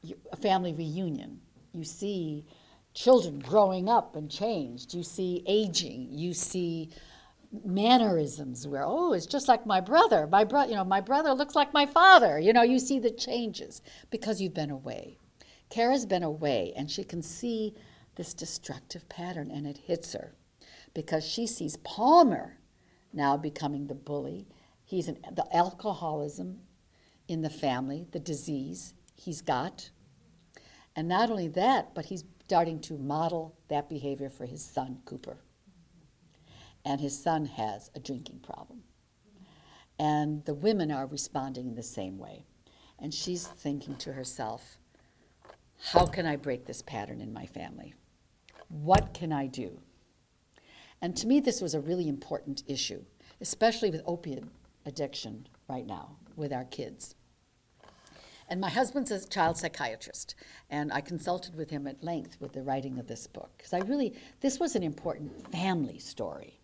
your 0.00 0.16
family 0.40 0.72
reunion, 0.72 1.40
you 1.72 1.82
see 1.82 2.46
children 2.94 3.40
growing 3.40 3.88
up 3.88 4.14
and 4.14 4.30
changed, 4.30 4.94
you 4.94 5.02
see 5.02 5.42
aging, 5.48 6.10
you 6.12 6.32
see 6.32 6.90
mannerisms 7.64 8.68
where 8.68 8.84
oh 8.84 9.12
it's 9.12 9.26
just 9.26 9.48
like 9.48 9.66
my 9.66 9.80
brother. 9.80 10.28
My 10.28 10.44
brother 10.44 10.70
you 10.70 10.76
know 10.76 10.84
my 10.84 11.00
brother 11.00 11.32
looks 11.32 11.56
like 11.56 11.74
my 11.74 11.86
father. 11.86 12.38
You 12.38 12.52
know 12.52 12.62
you 12.62 12.78
see 12.78 13.00
the 13.00 13.10
changes 13.10 13.82
because 14.08 14.40
you've 14.40 14.54
been 14.54 14.70
away. 14.70 15.18
Cara's 15.68 16.06
been 16.06 16.22
away 16.22 16.72
and 16.76 16.88
she 16.88 17.02
can 17.02 17.22
see 17.22 17.74
this 18.16 18.34
destructive 18.34 19.08
pattern 19.08 19.50
and 19.50 19.66
it 19.66 19.78
hits 19.86 20.12
her 20.12 20.34
because 20.94 21.24
she 21.26 21.46
sees 21.46 21.76
Palmer 21.78 22.58
now 23.12 23.36
becoming 23.36 23.86
the 23.86 23.94
bully. 23.94 24.46
He's 24.84 25.08
an, 25.08 25.18
the 25.32 25.46
alcoholism 25.54 26.60
in 27.28 27.42
the 27.42 27.50
family, 27.50 28.06
the 28.12 28.20
disease 28.20 28.94
he's 29.14 29.42
got. 29.42 29.90
And 30.94 31.08
not 31.08 31.30
only 31.30 31.48
that, 31.48 31.94
but 31.94 32.06
he's 32.06 32.24
starting 32.44 32.80
to 32.80 32.96
model 32.96 33.56
that 33.68 33.88
behavior 33.88 34.30
for 34.30 34.46
his 34.46 34.64
son, 34.64 34.98
Cooper. 35.04 35.38
And 36.84 37.00
his 37.00 37.20
son 37.20 37.46
has 37.46 37.90
a 37.94 38.00
drinking 38.00 38.40
problem. 38.40 38.82
And 39.98 40.44
the 40.44 40.54
women 40.54 40.92
are 40.92 41.06
responding 41.06 41.66
in 41.66 41.74
the 41.74 41.82
same 41.82 42.18
way. 42.18 42.44
And 42.98 43.12
she's 43.12 43.46
thinking 43.46 43.96
to 43.96 44.12
herself, 44.12 44.78
how 45.92 46.06
can 46.06 46.24
I 46.26 46.36
break 46.36 46.66
this 46.66 46.82
pattern 46.82 47.20
in 47.20 47.32
my 47.32 47.46
family? 47.46 47.94
What 48.68 49.14
can 49.14 49.32
I 49.32 49.46
do? 49.46 49.80
And 51.00 51.16
to 51.16 51.26
me, 51.26 51.40
this 51.40 51.60
was 51.60 51.74
a 51.74 51.80
really 51.80 52.08
important 52.08 52.62
issue, 52.66 53.04
especially 53.40 53.90
with 53.90 54.02
opiate 54.06 54.44
addiction 54.84 55.48
right 55.68 55.86
now 55.86 56.16
with 56.36 56.52
our 56.52 56.64
kids. 56.64 57.14
And 58.48 58.60
my 58.60 58.70
husband's 58.70 59.10
a 59.10 59.26
child 59.28 59.56
psychiatrist, 59.56 60.36
and 60.70 60.92
I 60.92 61.00
consulted 61.00 61.56
with 61.56 61.70
him 61.70 61.86
at 61.86 62.04
length 62.04 62.36
with 62.40 62.52
the 62.52 62.62
writing 62.62 62.98
of 62.98 63.08
this 63.08 63.26
book 63.26 63.50
because 63.56 63.72
I 63.72 63.78
really, 63.80 64.14
this 64.40 64.60
was 64.60 64.76
an 64.76 64.84
important 64.84 65.50
family 65.50 65.98
story. 65.98 66.60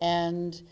And 0.00 0.62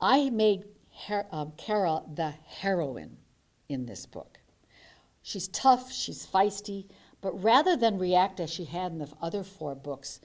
I 0.00 0.30
made 0.30 0.64
Her- 1.06 1.26
um, 1.30 1.52
Cara 1.56 2.02
the 2.14 2.34
heroine 2.46 3.16
in 3.68 3.86
this 3.86 4.06
book. 4.06 4.38
She's 5.22 5.48
tough, 5.48 5.90
she's 5.90 6.26
feisty, 6.26 6.88
but 7.20 7.42
rather 7.42 7.76
than 7.76 7.98
react 7.98 8.40
as 8.40 8.50
she 8.50 8.64
had 8.64 8.92
in 8.92 8.98
the 8.98 9.08
other 9.20 9.42
four 9.42 9.74
books, 9.74 10.20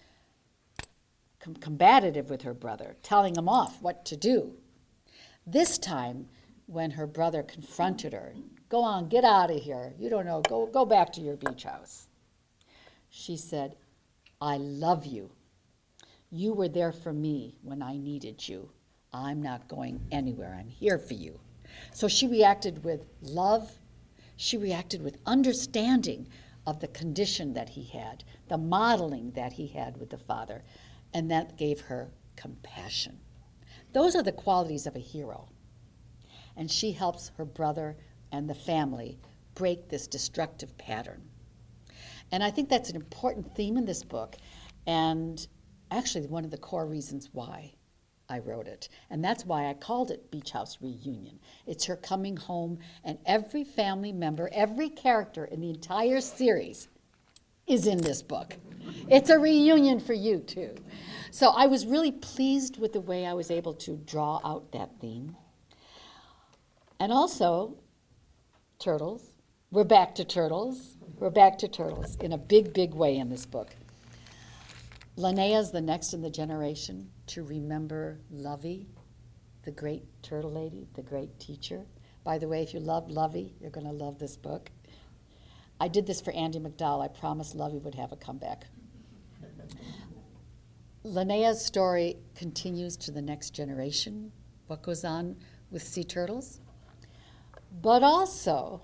com- 1.39 1.55
combative 1.55 2.29
with 2.29 2.43
her 2.43 2.53
brother, 2.53 2.95
telling 3.03 3.35
him 3.35 3.49
off 3.49 3.81
what 3.81 4.05
to 4.05 4.15
do, 4.17 4.53
this 5.45 5.77
time, 5.77 6.27
when 6.67 6.91
her 6.91 7.07
brother 7.07 7.43
confronted 7.43 8.13
her, 8.13 8.33
go 8.69 8.81
on, 8.81 9.09
get 9.09 9.25
out 9.25 9.51
of 9.51 9.61
here. 9.61 9.93
You 9.99 10.09
don't 10.09 10.25
know, 10.25 10.41
go, 10.41 10.65
go 10.67 10.85
back 10.85 11.11
to 11.13 11.21
your 11.21 11.35
beach 11.35 11.63
house. 11.63 12.07
She 13.09 13.35
said, 13.35 13.75
I 14.39 14.57
love 14.57 15.05
you. 15.05 15.31
You 16.29 16.53
were 16.53 16.69
there 16.69 16.93
for 16.93 17.11
me 17.11 17.57
when 17.61 17.81
I 17.81 17.97
needed 17.97 18.47
you. 18.47 18.69
I'm 19.11 19.41
not 19.41 19.67
going 19.67 19.99
anywhere. 20.11 20.55
I'm 20.57 20.69
here 20.69 20.97
for 20.97 21.13
you. 21.13 21.39
So 21.93 22.07
she 22.07 22.27
reacted 22.27 22.85
with 22.85 23.05
love. 23.21 23.69
She 24.37 24.57
reacted 24.57 25.03
with 25.03 25.17
understanding 25.25 26.29
of 26.65 26.79
the 26.79 26.87
condition 26.87 27.53
that 27.53 27.69
he 27.69 27.83
had, 27.83 28.23
the 28.47 28.57
modeling 28.57 29.31
that 29.31 29.53
he 29.53 29.67
had 29.67 29.97
with 29.97 30.09
the 30.09 30.17
father, 30.17 30.63
and 31.13 31.29
that 31.31 31.57
gave 31.57 31.81
her 31.81 32.11
compassion. 32.35 33.19
Those 33.93 34.15
are 34.15 34.23
the 34.23 34.31
qualities 34.31 34.87
of 34.87 34.95
a 34.95 34.99
hero. 34.99 35.49
And 36.55 36.69
she 36.69 36.91
helps 36.91 37.31
her 37.37 37.45
brother 37.45 37.97
and 38.31 38.49
the 38.49 38.55
family 38.55 39.19
break 39.55 39.89
this 39.89 40.07
destructive 40.07 40.77
pattern. 40.77 41.23
And 42.31 42.43
I 42.43 42.51
think 42.51 42.69
that's 42.69 42.89
an 42.89 42.95
important 42.95 43.55
theme 43.55 43.75
in 43.77 43.85
this 43.85 44.03
book, 44.03 44.37
and 44.87 45.45
actually 45.89 46.27
one 46.27 46.45
of 46.45 46.51
the 46.51 46.57
core 46.57 46.87
reasons 46.87 47.29
why 47.33 47.73
I 48.31 48.39
wrote 48.39 48.67
it. 48.67 48.87
And 49.09 49.21
that's 49.21 49.45
why 49.45 49.67
I 49.67 49.73
called 49.73 50.09
it 50.09 50.31
Beach 50.31 50.51
House 50.51 50.77
Reunion. 50.81 51.37
It's 51.67 51.85
her 51.85 51.97
coming 51.97 52.37
home, 52.37 52.79
and 53.03 53.17
every 53.25 53.65
family 53.65 54.13
member, 54.13 54.49
every 54.53 54.87
character 54.87 55.43
in 55.43 55.59
the 55.59 55.69
entire 55.69 56.21
series 56.21 56.87
is 57.67 57.85
in 57.85 57.97
this 57.97 58.21
book. 58.21 58.55
It's 59.09 59.29
a 59.29 59.37
reunion 59.37 59.99
for 59.99 60.13
you, 60.13 60.39
too. 60.39 60.75
So 61.29 61.49
I 61.49 61.67
was 61.67 61.85
really 61.85 62.13
pleased 62.13 62.79
with 62.79 62.93
the 62.93 63.01
way 63.01 63.25
I 63.25 63.33
was 63.33 63.51
able 63.51 63.73
to 63.73 63.97
draw 63.97 64.39
out 64.45 64.71
that 64.71 64.91
theme. 65.01 65.35
And 67.01 67.11
also, 67.11 67.75
turtles. 68.79 69.33
We're 69.71 69.83
back 69.83 70.15
to 70.15 70.25
turtles. 70.25 70.95
We're 71.19 71.29
back 71.29 71.57
to 71.59 71.67
turtles 71.67 72.15
in 72.21 72.31
a 72.31 72.37
big, 72.37 72.73
big 72.73 72.93
way 72.93 73.17
in 73.17 73.29
this 73.29 73.45
book. 73.45 73.75
Linnea's 75.17 75.71
the 75.71 75.81
next 75.81 76.13
in 76.13 76.21
the 76.21 76.29
generation 76.29 77.09
to 77.31 77.43
remember 77.43 78.19
Lovie, 78.29 78.87
the 79.63 79.71
great 79.71 80.03
turtle 80.21 80.51
lady, 80.51 80.85
the 80.95 81.01
great 81.01 81.39
teacher. 81.39 81.85
By 82.25 82.37
the 82.37 82.47
way, 82.47 82.61
if 82.61 82.73
you 82.73 82.81
love 82.81 83.09
Lovie, 83.09 83.55
you're 83.61 83.71
going 83.71 83.87
to 83.87 83.93
love 83.93 84.19
this 84.19 84.35
book. 84.35 84.69
I 85.79 85.87
did 85.87 86.05
this 86.05 86.19
for 86.19 86.31
Andie 86.33 86.59
MacDowell. 86.59 87.01
I 87.01 87.07
promised 87.07 87.55
Lovie 87.55 87.77
would 87.77 87.95
have 87.95 88.11
a 88.11 88.17
comeback. 88.17 88.65
Linnea's 91.03 91.63
story 91.63 92.17
continues 92.35 92.97
to 92.97 93.11
the 93.11 93.21
next 93.21 93.51
generation, 93.51 94.33
what 94.67 94.83
goes 94.83 95.05
on 95.05 95.37
with 95.71 95.83
sea 95.83 96.03
turtles. 96.03 96.59
But 97.81 98.03
also, 98.03 98.81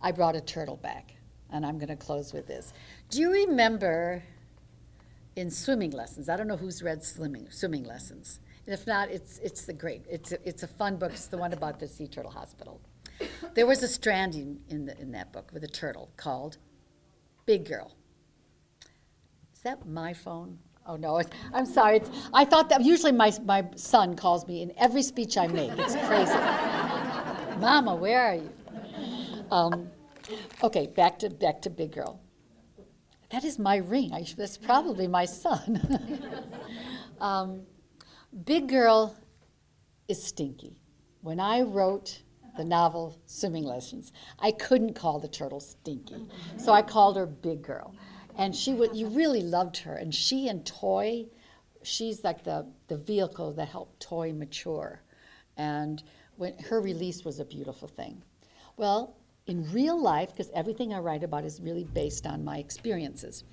I 0.00 0.12
brought 0.12 0.36
a 0.36 0.40
turtle 0.40 0.76
back, 0.76 1.16
and 1.50 1.66
I'm 1.66 1.78
going 1.78 1.88
to 1.88 1.96
close 1.96 2.32
with 2.32 2.46
this. 2.46 2.72
Do 3.10 3.20
you 3.20 3.32
remember 3.32 4.22
in 5.38 5.50
swimming 5.50 5.92
lessons? 5.92 6.28
I 6.28 6.36
don't 6.36 6.48
know 6.48 6.56
who's 6.56 6.82
read 6.82 7.04
swimming, 7.04 7.46
swimming 7.50 7.84
lessons. 7.84 8.40
If 8.66 8.86
not, 8.86 9.08
it's, 9.08 9.38
it's 9.38 9.64
the 9.64 9.72
great, 9.72 10.04
it's 10.10 10.32
a, 10.32 10.48
it's 10.48 10.62
a 10.64 10.66
fun 10.66 10.96
book. 10.96 11.12
It's 11.12 11.28
the 11.28 11.38
one 11.38 11.52
about 11.52 11.78
the 11.78 11.86
Sea 11.86 12.08
Turtle 12.08 12.32
Hospital. 12.32 12.80
There 13.54 13.66
was 13.66 13.82
a 13.82 13.88
stranding 13.88 14.60
in, 14.68 14.86
the, 14.86 15.00
in 15.00 15.12
that 15.12 15.32
book 15.32 15.50
with 15.52 15.64
a 15.64 15.68
turtle 15.68 16.10
called 16.16 16.58
Big 17.46 17.64
Girl. 17.64 17.94
Is 19.54 19.60
that 19.62 19.88
my 19.88 20.12
phone? 20.12 20.58
Oh 20.86 20.96
no, 20.96 21.20
I'm 21.52 21.66
sorry. 21.66 21.98
It's, 21.98 22.10
I 22.32 22.44
thought 22.44 22.68
that 22.70 22.84
usually 22.84 23.12
my, 23.12 23.32
my 23.44 23.64
son 23.76 24.16
calls 24.16 24.46
me 24.46 24.62
in 24.62 24.72
every 24.76 25.02
speech 25.02 25.36
I 25.36 25.46
make. 25.46 25.70
It's 25.76 25.96
crazy. 26.06 26.38
Mama, 27.60 27.94
where 27.94 28.22
are 28.22 28.34
you? 28.34 28.50
Um, 29.50 29.88
okay, 30.62 30.86
back 30.86 31.18
to 31.20 31.30
back 31.30 31.60
to 31.62 31.70
Big 31.70 31.92
Girl. 31.92 32.20
That 33.30 33.44
is 33.44 33.58
my 33.58 33.76
ring. 33.76 34.12
I, 34.12 34.24
that's 34.36 34.56
probably 34.56 35.06
my 35.06 35.26
son. 35.26 36.00
um, 37.20 37.66
Big 38.44 38.68
Girl 38.68 39.14
is 40.08 40.22
stinky. 40.22 40.76
When 41.20 41.38
I 41.38 41.62
wrote 41.62 42.22
the 42.56 42.64
novel 42.64 43.20
Swimming 43.26 43.64
Lessons, 43.64 44.12
I 44.38 44.52
couldn't 44.52 44.94
call 44.94 45.18
the 45.18 45.28
turtle 45.28 45.60
stinky, 45.60 46.26
so 46.56 46.72
I 46.72 46.82
called 46.82 47.16
her 47.16 47.26
Big 47.26 47.62
Girl, 47.62 47.94
and 48.36 48.54
she 48.54 48.72
would. 48.72 48.96
You 48.96 49.08
really 49.08 49.42
loved 49.42 49.76
her, 49.78 49.94
and 49.94 50.14
she 50.14 50.48
and 50.48 50.64
Toy, 50.64 51.26
she's 51.82 52.24
like 52.24 52.44
the 52.44 52.66
the 52.88 52.96
vehicle 52.96 53.52
that 53.54 53.68
helped 53.68 54.00
Toy 54.00 54.32
mature, 54.32 55.02
and 55.56 56.02
when 56.36 56.58
her 56.70 56.80
release 56.80 57.24
was 57.24 57.40
a 57.40 57.44
beautiful 57.44 57.88
thing. 57.88 58.22
Well, 58.76 59.17
in 59.48 59.72
real 59.72 60.00
life, 60.00 60.30
because 60.30 60.50
everything 60.54 60.92
I 60.92 60.98
write 60.98 61.24
about 61.24 61.44
is 61.44 61.60
really 61.60 61.84
based 61.84 62.26
on 62.26 62.44
my 62.44 62.58
experiences, 62.58 63.44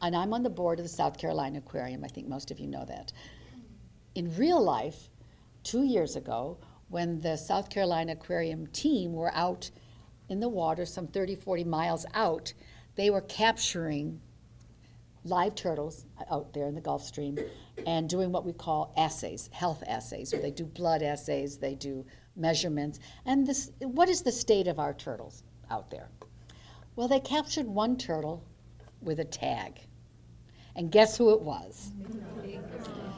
and 0.00 0.16
I'm 0.16 0.32
on 0.32 0.42
the 0.42 0.50
board 0.50 0.78
of 0.78 0.84
the 0.84 0.88
South 0.88 1.18
Carolina 1.18 1.58
Aquarium. 1.58 2.02
I 2.02 2.08
think 2.08 2.26
most 2.26 2.50
of 2.50 2.58
you 2.58 2.66
know 2.66 2.84
that. 2.86 3.12
In 4.14 4.34
real 4.36 4.62
life, 4.62 5.10
two 5.62 5.84
years 5.84 6.16
ago, 6.16 6.58
when 6.88 7.20
the 7.20 7.36
South 7.36 7.68
Carolina 7.68 8.12
Aquarium 8.12 8.66
team 8.68 9.12
were 9.12 9.32
out 9.34 9.70
in 10.28 10.40
the 10.40 10.48
water, 10.48 10.86
some 10.86 11.06
30, 11.06 11.36
40 11.36 11.64
miles 11.64 12.06
out, 12.14 12.54
they 12.96 13.10
were 13.10 13.20
capturing 13.20 14.20
live 15.24 15.54
turtles 15.54 16.06
out 16.30 16.52
there 16.54 16.66
in 16.66 16.74
the 16.74 16.80
Gulf 16.80 17.04
Stream 17.04 17.38
and 17.86 18.08
doing 18.08 18.32
what 18.32 18.44
we 18.44 18.52
call 18.52 18.92
assays, 18.96 19.50
health 19.52 19.84
assays, 19.86 20.30
they 20.30 20.50
do 20.50 20.64
blood 20.64 21.02
assays, 21.02 21.58
they 21.58 21.74
do 21.74 22.06
measurements. 22.36 22.98
And 23.24 23.46
this, 23.46 23.70
what 23.80 24.08
is 24.08 24.22
the 24.22 24.32
state 24.32 24.68
of 24.68 24.78
our 24.78 24.94
turtles 24.94 25.42
out 25.70 25.90
there? 25.90 26.08
Well, 26.96 27.08
they 27.08 27.20
captured 27.20 27.66
one 27.66 27.96
turtle 27.96 28.44
with 29.00 29.20
a 29.20 29.24
tag. 29.24 29.80
And 30.74 30.90
guess 30.90 31.16
who 31.16 31.32
it 31.32 31.40
was? 31.40 31.92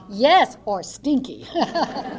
Yes, 0.08 0.56
or 0.64 0.82
Stinky. 0.82 1.46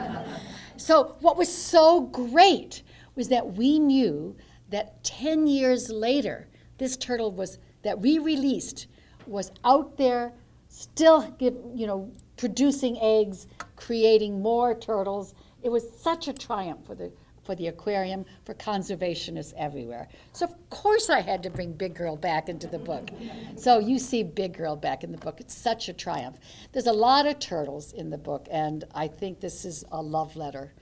so, 0.78 1.16
what 1.20 1.38
was 1.38 1.54
so 1.54 2.02
great 2.02 2.84
was 3.16 3.30
that 3.30 3.54
we 3.54 3.80
knew 3.80 4.36
that 4.70 5.04
10 5.04 5.48
years 5.48 5.90
later, 5.90 6.48
this 6.78 6.98
turtle 6.98 7.32
was 7.32 7.60
that 7.84 8.00
we 8.00 8.18
released 8.18 8.88
was 9.28 9.52
out 9.64 9.98
there 9.98 10.34
still 10.68 11.34
give, 11.40 11.56
you 11.74 11.88
know 11.88 12.12
producing 12.38 12.98
eggs 13.00 13.48
creating 13.76 14.42
more 14.42 14.76
turtles 14.76 15.34
it 15.66 15.72
was 15.72 15.84
such 16.00 16.28
a 16.28 16.34
triumph 16.34 16.86
for 16.86 16.94
the 16.94 17.12
for 17.44 17.56
the 17.56 17.68
aquarium, 17.68 18.26
for 18.44 18.56
conservationists 18.56 19.54
everywhere. 19.56 20.08
So 20.34 20.46
of 20.46 20.70
course 20.72 21.12
I 21.12 21.22
had 21.22 21.44
to 21.44 21.52
bring 21.52 21.74
Big 21.74 21.94
Girl 21.94 22.16
back 22.16 22.50
into 22.50 22.66
the 22.66 22.80
book. 22.80 23.12
So 23.56 23.78
you 23.78 24.00
see 24.00 24.24
Big 24.24 24.58
Girl 24.58 24.76
back 24.76 25.04
in 25.04 25.12
the 25.12 25.20
book. 25.20 25.40
It's 25.40 25.56
such 25.56 25.88
a 25.88 25.94
triumph. 25.94 26.38
There's 26.72 26.88
a 26.88 26.94
lot 26.94 27.28
of 27.28 27.38
turtles 27.38 27.94
in 27.94 28.10
the 28.10 28.18
book, 28.18 28.48
and 28.50 28.84
I 28.96 29.08
think 29.08 29.42
this 29.42 29.64
is 29.64 29.86
a 29.92 30.02
love 30.02 30.36
letter 30.36 30.74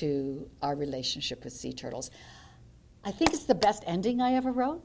to 0.00 0.48
our 0.60 0.74
relationship 0.74 1.42
with 1.42 1.54
sea 1.54 1.72
turtles. 1.72 2.10
I 3.02 3.10
think 3.10 3.32
it's 3.32 3.44
the 3.44 3.54
best 3.54 3.82
ending 3.86 4.20
I 4.20 4.34
ever 4.34 4.52
wrote. 4.52 4.82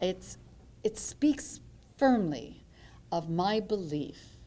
It's 0.00 0.38
it 0.82 0.98
speaks 0.98 1.60
firmly 1.98 2.64
of 3.12 3.28
my 3.28 3.60
belief 3.60 4.38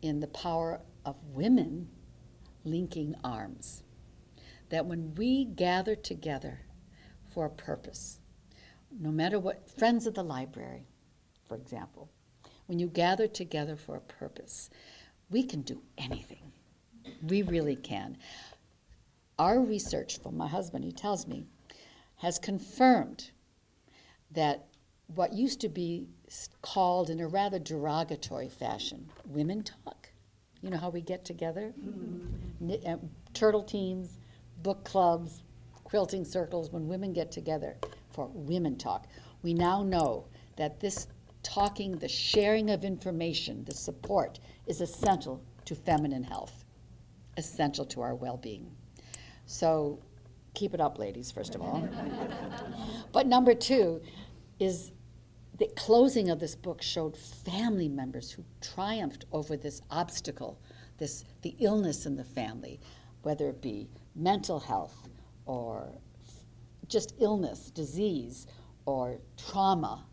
in 0.00 0.20
the 0.20 0.28
power 0.28 0.80
of 1.04 1.16
women 1.34 1.88
linking 2.64 3.14
arms. 3.24 3.82
That 4.70 4.86
when 4.86 5.14
we 5.14 5.44
gather 5.44 5.94
together 5.94 6.60
for 7.28 7.46
a 7.46 7.50
purpose, 7.50 8.20
no 8.98 9.10
matter 9.10 9.38
what, 9.38 9.68
friends 9.70 10.06
of 10.06 10.14
the 10.14 10.22
library, 10.22 10.86
for 11.46 11.56
example, 11.56 12.08
when 12.66 12.78
you 12.78 12.86
gather 12.86 13.26
together 13.26 13.76
for 13.76 13.96
a 13.96 14.00
purpose, 14.00 14.70
we 15.30 15.42
can 15.42 15.62
do 15.62 15.82
anything. 15.98 16.52
We 17.22 17.42
really 17.42 17.76
can. 17.76 18.18
Our 19.38 19.60
research 19.60 20.20
from 20.20 20.36
my 20.36 20.46
husband, 20.48 20.84
he 20.84 20.92
tells 20.92 21.26
me, 21.26 21.46
has 22.16 22.38
confirmed 22.38 23.30
that 24.30 24.66
what 25.14 25.32
used 25.32 25.60
to 25.60 25.68
be 25.68 26.06
called 26.62 27.10
in 27.10 27.20
a 27.20 27.28
rather 27.28 27.58
derogatory 27.58 28.48
fashion 28.48 29.10
women 29.26 29.62
talk. 29.62 30.01
You 30.62 30.70
know 30.70 30.78
how 30.78 30.90
we 30.90 31.00
get 31.00 31.24
together? 31.24 31.74
Mm-hmm. 31.78 32.72
Uh, 32.86 32.96
turtle 33.34 33.64
teams, 33.64 34.18
book 34.62 34.84
clubs, 34.84 35.42
quilting 35.84 36.24
circles, 36.24 36.70
when 36.70 36.86
women 36.86 37.12
get 37.12 37.32
together 37.32 37.76
for 38.12 38.30
women 38.32 38.76
talk. 38.78 39.06
We 39.42 39.54
now 39.54 39.82
know 39.82 40.26
that 40.56 40.78
this 40.78 41.08
talking, 41.42 41.98
the 41.98 42.08
sharing 42.08 42.70
of 42.70 42.84
information, 42.84 43.64
the 43.64 43.74
support 43.74 44.38
is 44.66 44.80
essential 44.80 45.42
to 45.64 45.74
feminine 45.74 46.22
health, 46.22 46.64
essential 47.36 47.84
to 47.86 48.00
our 48.00 48.14
well 48.14 48.36
being. 48.36 48.70
So 49.46 49.98
keep 50.54 50.74
it 50.74 50.80
up, 50.80 50.98
ladies, 50.98 51.30
first 51.32 51.56
of 51.56 51.62
all. 51.62 51.88
but 53.12 53.26
number 53.26 53.54
two 53.54 54.00
is 54.60 54.92
the 55.62 55.68
closing 55.76 56.28
of 56.28 56.40
this 56.40 56.56
book 56.56 56.82
showed 56.82 57.16
family 57.16 57.88
members 57.88 58.32
who 58.32 58.44
triumphed 58.60 59.26
over 59.30 59.56
this 59.56 59.80
obstacle, 59.92 60.60
this 60.98 61.24
the 61.42 61.54
illness 61.60 62.04
in 62.04 62.16
the 62.16 62.24
family, 62.24 62.80
whether 63.22 63.48
it 63.48 63.62
be 63.62 63.88
mental 64.16 64.58
health 64.58 65.08
or 65.46 65.92
just 66.88 67.14
illness, 67.20 67.70
disease, 67.70 68.48
or 68.86 69.20
trauma. 69.36 70.04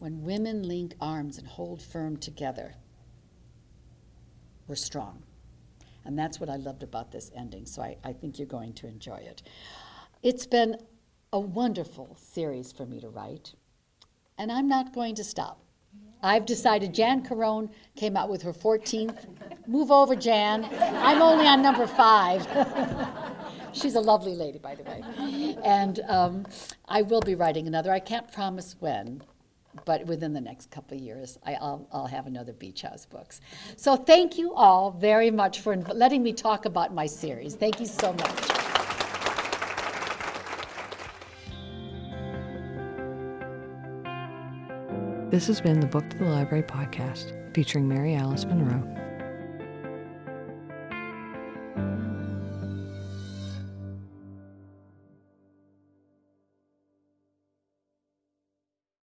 When 0.00 0.24
women 0.24 0.64
link 0.64 0.94
arms 1.00 1.38
and 1.38 1.46
hold 1.46 1.80
firm 1.80 2.16
together, 2.16 2.74
we're 4.66 4.74
strong. 4.74 5.22
And 6.04 6.18
that's 6.18 6.40
what 6.40 6.50
I 6.50 6.56
loved 6.56 6.82
about 6.82 7.12
this 7.12 7.30
ending, 7.36 7.64
so 7.64 7.80
I, 7.82 7.96
I 8.02 8.12
think 8.12 8.40
you're 8.40 8.48
going 8.48 8.72
to 8.72 8.88
enjoy 8.88 9.18
it. 9.18 9.42
It's 10.24 10.48
been 10.48 10.78
a 11.32 11.38
wonderful 11.38 12.16
series 12.20 12.72
for 12.72 12.86
me 12.86 12.98
to 12.98 13.08
write, 13.08 13.54
and 14.40 14.50
I'm 14.50 14.66
not 14.66 14.94
going 14.94 15.14
to 15.16 15.22
stop. 15.22 15.60
I've 16.22 16.46
decided 16.46 16.94
Jan 16.94 17.22
Karon 17.22 17.70
came 17.94 18.16
out 18.16 18.30
with 18.30 18.40
her 18.42 18.54
14th. 18.54 19.26
Move 19.66 19.90
over, 19.90 20.16
Jan. 20.16 20.66
I'm 20.80 21.20
only 21.20 21.46
on 21.46 21.62
number 21.62 21.86
five. 21.86 22.46
She's 23.72 23.94
a 23.94 24.00
lovely 24.00 24.34
lady, 24.34 24.58
by 24.58 24.74
the 24.74 24.82
way. 24.82 25.56
And 25.62 26.00
um, 26.08 26.46
I 26.88 27.02
will 27.02 27.20
be 27.20 27.34
writing 27.34 27.66
another. 27.66 27.92
I 27.92 28.00
can't 28.00 28.32
promise 28.32 28.76
when, 28.80 29.22
but 29.84 30.06
within 30.06 30.32
the 30.32 30.40
next 30.40 30.70
couple 30.70 30.96
of 30.96 31.02
years, 31.02 31.38
I, 31.44 31.52
will 31.60 31.86
I'll 31.92 32.06
have 32.06 32.26
another 32.26 32.54
Beach 32.54 32.80
House 32.80 33.04
books. 33.04 33.42
So 33.76 33.94
thank 33.94 34.38
you 34.38 34.54
all 34.54 34.90
very 34.90 35.30
much 35.30 35.60
for 35.60 35.76
letting 35.76 36.22
me 36.22 36.32
talk 36.32 36.64
about 36.64 36.94
my 36.94 37.06
series. 37.06 37.56
Thank 37.56 37.78
you 37.78 37.86
so 37.86 38.14
much. 38.14 38.59
This 45.30 45.46
has 45.46 45.60
been 45.60 45.78
the 45.78 45.86
Book 45.86 46.10
to 46.10 46.18
the 46.18 46.24
Library 46.24 46.64
podcast 46.64 47.32
featuring 47.54 47.86
Mary 47.86 48.16
Alice 48.16 48.44
Monroe. 48.44 48.99